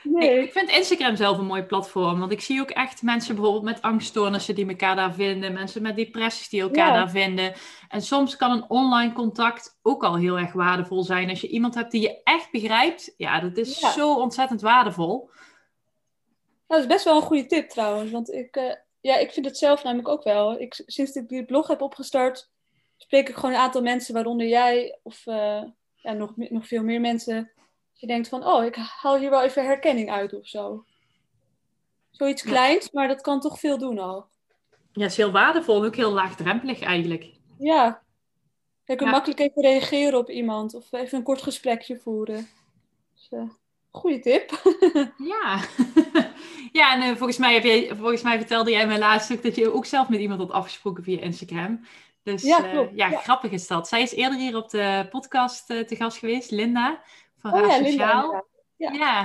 mee. 0.03 0.39
Ik, 0.39 0.45
ik 0.45 0.53
vind 0.53 0.71
Instagram 0.71 1.17
zelf 1.17 1.39
een 1.39 1.47
mooi 1.47 1.63
platform. 1.63 2.19
Want 2.21 2.33
ik 2.33 2.41
zie 2.41 2.61
ook 2.61 2.71
echt 2.71 3.03
mensen 3.03 3.35
bijvoorbeeld 3.35 3.65
met 3.65 3.83
angststoornissen 3.83 4.55
die 4.55 4.69
elkaar 4.69 4.97
daar 4.97 5.15
vinden. 5.15 5.53
Mensen 5.53 5.83
met 5.83 5.97
depressies 5.97 6.49
die 6.49 6.61
elkaar 6.61 6.87
Ja. 6.89 6.95
daar 6.95 7.11
vinden. 7.11 7.53
En 7.89 8.03
soms 8.03 8.37
kan 8.37 8.51
een 8.51 8.71
online 8.71 9.13
contact 9.13 9.79
ook 9.83 10.05
al 10.05 10.17
heel 10.17 10.39
erg 10.39 10.53
waardevol 10.53 11.03
zijn. 11.03 11.29
Als 11.29 11.41
je 11.41 11.49
iemand 11.49 11.75
hebt 11.75 11.91
die 11.91 12.01
je 12.03 12.21
echt 12.23 12.51
begrijpt. 12.51 13.15
Ja, 13.17 13.41
dat 13.41 13.57
is 13.57 13.81
Ja. 13.81 13.91
zo 13.93 14.15
ontzettend 14.15 14.61
waardevol. 14.61 15.31
Nou, 16.69 16.83
dat 16.83 16.91
is 16.91 16.95
best 16.97 17.05
wel 17.05 17.17
een 17.17 17.23
goede 17.29 17.47
tip 17.47 17.69
trouwens. 17.69 18.11
Want 18.11 18.33
ik, 18.33 18.57
eh, 18.57 18.75
ja, 19.01 19.17
ik 19.17 19.33
vind 19.33 19.47
het 19.47 19.59
zelf 19.59 19.83
namelijk 19.85 20.09
ook 20.09 20.23
wel. 20.25 20.61
Ik, 20.61 20.83
sinds 20.87 21.13
ik 21.15 21.29
die 21.29 21.45
blog 21.45 21.69
heb 21.69 21.81
opgestart, 21.83 22.51
spreek 22.97 23.29
ik 23.29 23.35
gewoon 23.35 23.51
een 23.51 23.61
aantal 23.61 23.83
mensen, 23.83 24.15
waaronder 24.15 24.47
jij 24.47 24.99
of 25.03 25.27
eh, 25.27 25.63
ja, 25.95 26.13
nog, 26.13 26.33
nog 26.37 26.67
veel 26.67 26.83
meer 26.83 27.01
mensen. 27.01 27.51
Je 28.01 28.07
denkt 28.07 28.29
van, 28.29 28.47
oh, 28.47 28.65
ik 28.65 28.75
haal 28.77 29.17
hier 29.17 29.31
wel 29.31 29.43
even 29.43 29.65
herkenning 29.65 30.11
uit 30.11 30.33
of 30.35 30.47
zo. 30.47 30.85
Zoiets 32.11 32.43
Ja. 32.43 32.51
kleins, 32.51 32.91
maar 32.91 33.09
dat 33.09 33.21
kan 33.21 33.41
toch 33.41 33.59
veel 33.59 33.79
doen 33.79 33.99
al. 33.99 34.27
Ja, 34.93 35.05
is 35.05 35.17
heel 35.17 35.31
waardevol 35.31 35.81
en 35.81 35.87
ook 35.87 35.97
heel 35.97 36.13
laagdrempelig 36.13 36.81
eigenlijk. 36.81 37.31
Ja. 37.59 38.03
Je 38.85 38.97
kunt 38.97 39.09
Ja. 39.09 39.15
makkelijk 39.15 39.41
even 39.41 39.63
reageren 39.63 40.19
op 40.19 40.31
iemand 40.31 40.75
of 40.75 40.93
even 40.93 41.19
een 41.19 41.25
kort 41.25 41.43
gesprekje 41.43 41.97
voeren. 41.99 42.49
Dus, 43.15 43.29
eh, 43.31 43.49
goeie 43.91 44.19
tip. 44.21 44.51
Ja, 45.33 45.61
ja 46.81 46.95
en 46.95 47.01
eh, 47.03 47.09
volgens, 47.17 47.39
mij 47.39 47.55
heb 47.55 47.65
jij, 47.65 47.97
volgens 47.97 48.23
mij 48.23 48.39
vertelde 48.39 48.71
jij 48.71 48.87
mij 48.87 48.99
laatst 48.99 49.33
ook 49.33 49.43
dat 49.43 49.57
je 49.57 49.73
ook 49.73 49.87
zelf 49.87 50.09
met 50.09 50.21
iemand 50.21 50.41
had 50.41 50.51
afgesproken 50.51 51.05
via 51.05 51.21
Instagram. 51.21 51.87
Dus 52.23 52.43
Ja, 52.43 52.65
eh, 52.73 52.97
ja, 52.97 53.09
Ja. 53.11 53.19
grappig 53.19 53.51
is 53.51 53.67
dat. 53.67 53.89
Zij 53.89 54.03
is 54.03 54.13
eerder 54.15 54.39
hier 54.39 54.57
op 54.57 54.71
de 54.71 55.07
podcast 55.11 55.67
te 55.67 55.97
gast 55.97 56.19
geweest, 56.19 56.51
Linda 56.51 57.03
van 57.41 57.53
Oh 57.53 57.67
ja, 57.67 57.79
Linda. 57.79 58.45
Ja. 58.77 58.93
Ja, 58.93 59.25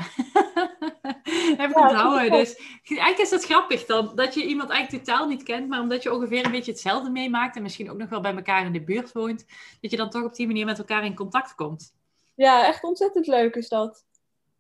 heb 1.58 1.70
ik 1.70 1.76
Ja, 1.76 1.82
onthouden. 1.82 2.32
Dus 2.32 2.56
eigenlijk 2.84 3.20
is 3.20 3.30
dat 3.30 3.46
grappig 3.46 3.86
dan, 3.86 4.12
dat 4.16 4.34
je 4.34 4.46
iemand 4.46 4.70
eigenlijk 4.70 5.04
totaal 5.04 5.28
niet 5.28 5.44
kent, 5.44 5.68
maar 5.68 5.80
omdat 5.82 6.04
je 6.04 6.14
ongeveer 6.14 6.46
een 6.46 6.52
beetje 6.52 6.72
hetzelfde 6.72 7.10
meemaakt 7.10 7.56
en 7.56 7.62
misschien 7.62 7.92
ook 7.92 7.98
nog 7.98 8.10
wel 8.10 8.22
bij 8.22 8.36
elkaar 8.36 8.66
in 8.66 8.72
de 8.72 8.84
buurt 8.84 9.12
woont, 9.12 9.46
dat 9.82 9.92
je 9.92 9.98
dan 9.98 10.10
toch 10.10 10.24
op 10.24 10.36
die 10.36 10.48
manier 10.48 10.66
met 10.66 10.78
elkaar 10.78 11.06
in 11.06 11.16
contact 11.16 11.56
komt. 11.56 11.94
Ja, 12.36 12.68
echt 12.68 12.84
ontzettend 12.84 13.28
leuk 13.28 13.56
is 13.56 13.70
dat. 13.70 14.06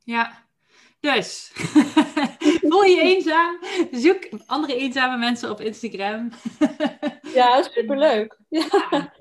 Ja, 0.03 0.45
dus 0.99 1.51
voel 2.69 2.83
je 2.83 3.01
eenzaam? 3.01 3.59
Zoek 3.91 4.29
andere 4.45 4.75
eenzame 4.75 5.17
mensen 5.17 5.49
op 5.49 5.61
Instagram. 5.61 6.29
Ja, 7.33 7.61
superleuk. 7.61 8.37
Ja. 8.49 8.67
Ja, 8.91 9.13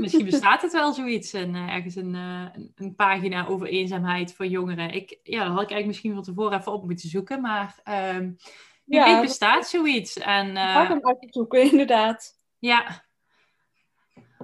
misschien 0.00 0.24
bestaat 0.24 0.62
het 0.62 0.72
wel 0.72 0.92
zoiets, 0.92 1.32
een, 1.32 1.54
eh, 1.54 1.74
ergens 1.74 1.94
een, 1.96 2.14
eh, 2.14 2.46
een- 2.52 2.72
een 2.74 2.94
pagina 2.94 3.46
over 3.46 3.66
eenzaamheid 3.66 4.34
voor 4.34 4.46
jongeren. 4.46 4.90
Ik, 4.90 5.18
ja, 5.22 5.38
dat 5.44 5.52
had 5.52 5.62
ik 5.62 5.70
eigenlijk 5.70 5.86
misschien 5.86 6.14
van 6.14 6.22
tevoren 6.22 6.58
even 6.58 6.72
op 6.72 6.84
moeten 6.84 7.08
zoeken, 7.08 7.40
maar 7.40 7.74
Ja, 8.84 9.04
weet 9.04 9.20
bestaat 9.20 9.68
zoiets. 9.68 10.16
En 10.18 10.56
eh, 10.56 10.72
Ga 10.72 10.82
ik 10.82 10.88
hem 10.88 11.06
uit 11.06 11.20
te 11.20 11.28
zoeken, 11.30 11.62
inderdaad. 11.70 12.32
ja, 12.58 13.04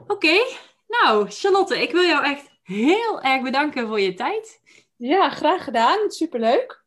oké. 0.06 0.36
Nou, 0.88 1.26
Charlotte, 1.30 1.82
ik 1.82 1.90
wil 1.90 2.02
jou 2.02 2.24
echt 2.24 2.50
heel 2.62 3.20
erg 3.22 3.42
bedanken 3.42 3.86
voor 3.86 4.00
je 4.00 4.14
tijd. 4.14 4.60
Ja, 4.96 5.30
graag 5.30 5.64
gedaan. 5.64 6.10
Superleuk. 6.10 6.84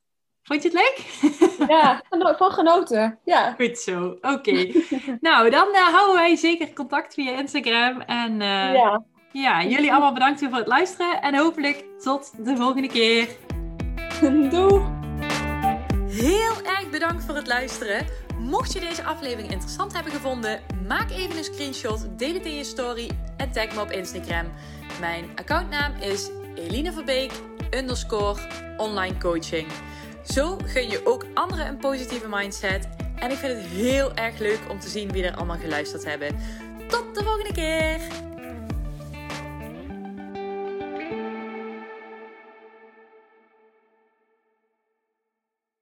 Vond 0.49 0.63
je 0.63 0.69
het 0.69 0.77
leuk? 0.77 1.27
Ja, 1.67 2.01
van 2.37 2.51
genoten. 2.51 3.19
Ja. 3.25 3.55
Goed 3.57 3.77
zo, 3.77 4.17
oké. 4.21 4.71
nou, 5.21 5.49
dan 5.49 5.73
eh, 5.73 5.81
houden 5.81 6.15
wij 6.15 6.35
zeker 6.35 6.73
contact 6.73 7.13
via 7.13 7.37
Instagram. 7.37 8.01
En 8.01 8.41
eh, 8.41 8.73
ja. 8.73 9.03
ja. 9.31 9.63
jullie 9.63 9.91
allemaal 9.91 10.13
bedankt 10.13 10.39
voor 10.39 10.57
het 10.57 10.67
luisteren. 10.67 11.21
En 11.21 11.35
hopelijk 11.35 11.85
tot 11.99 12.45
de 12.45 12.55
volgende 12.55 12.87
keer. 12.87 13.27
Doeg. 14.51 14.81
Heel 16.07 16.55
erg 16.63 16.89
bedankt 16.89 17.23
voor 17.23 17.35
het 17.35 17.47
luisteren. 17.47 18.05
Mocht 18.39 18.73
je 18.73 18.79
deze 18.79 19.03
aflevering 19.03 19.51
interessant 19.51 19.93
hebben 19.93 20.11
gevonden, 20.11 20.61
maak 20.87 21.11
even 21.11 21.37
een 21.37 21.43
screenshot, 21.43 22.19
deel 22.19 22.33
het 22.33 22.45
in 22.45 22.55
je 22.55 22.63
story 22.63 23.09
en 23.37 23.51
tag 23.51 23.75
me 23.75 23.81
op 23.81 23.91
Instagram. 23.91 24.45
Mijn 24.99 25.25
accountnaam 25.35 25.95
is 25.95 26.29
Eline 26.55 26.91
Verbeek 26.93 27.31
underscore 27.71 28.39
online 28.77 29.17
coaching. 29.17 29.67
Zo 30.33 30.57
gun 30.65 30.89
je 30.89 31.05
ook 31.05 31.25
anderen 31.33 31.67
een 31.67 31.77
positieve 31.77 32.27
mindset. 32.29 32.89
En 33.15 33.31
ik 33.31 33.37
vind 33.37 33.53
het 33.53 33.65
heel 33.65 34.13
erg 34.13 34.39
leuk 34.39 34.59
om 34.69 34.79
te 34.79 34.89
zien 34.89 35.11
wie 35.11 35.23
er 35.23 35.35
allemaal 35.35 35.57
geluisterd 35.57 36.05
hebben. 36.05 36.35
Tot 36.87 37.15
de 37.15 37.23
volgende 37.23 37.53
keer! 37.53 38.28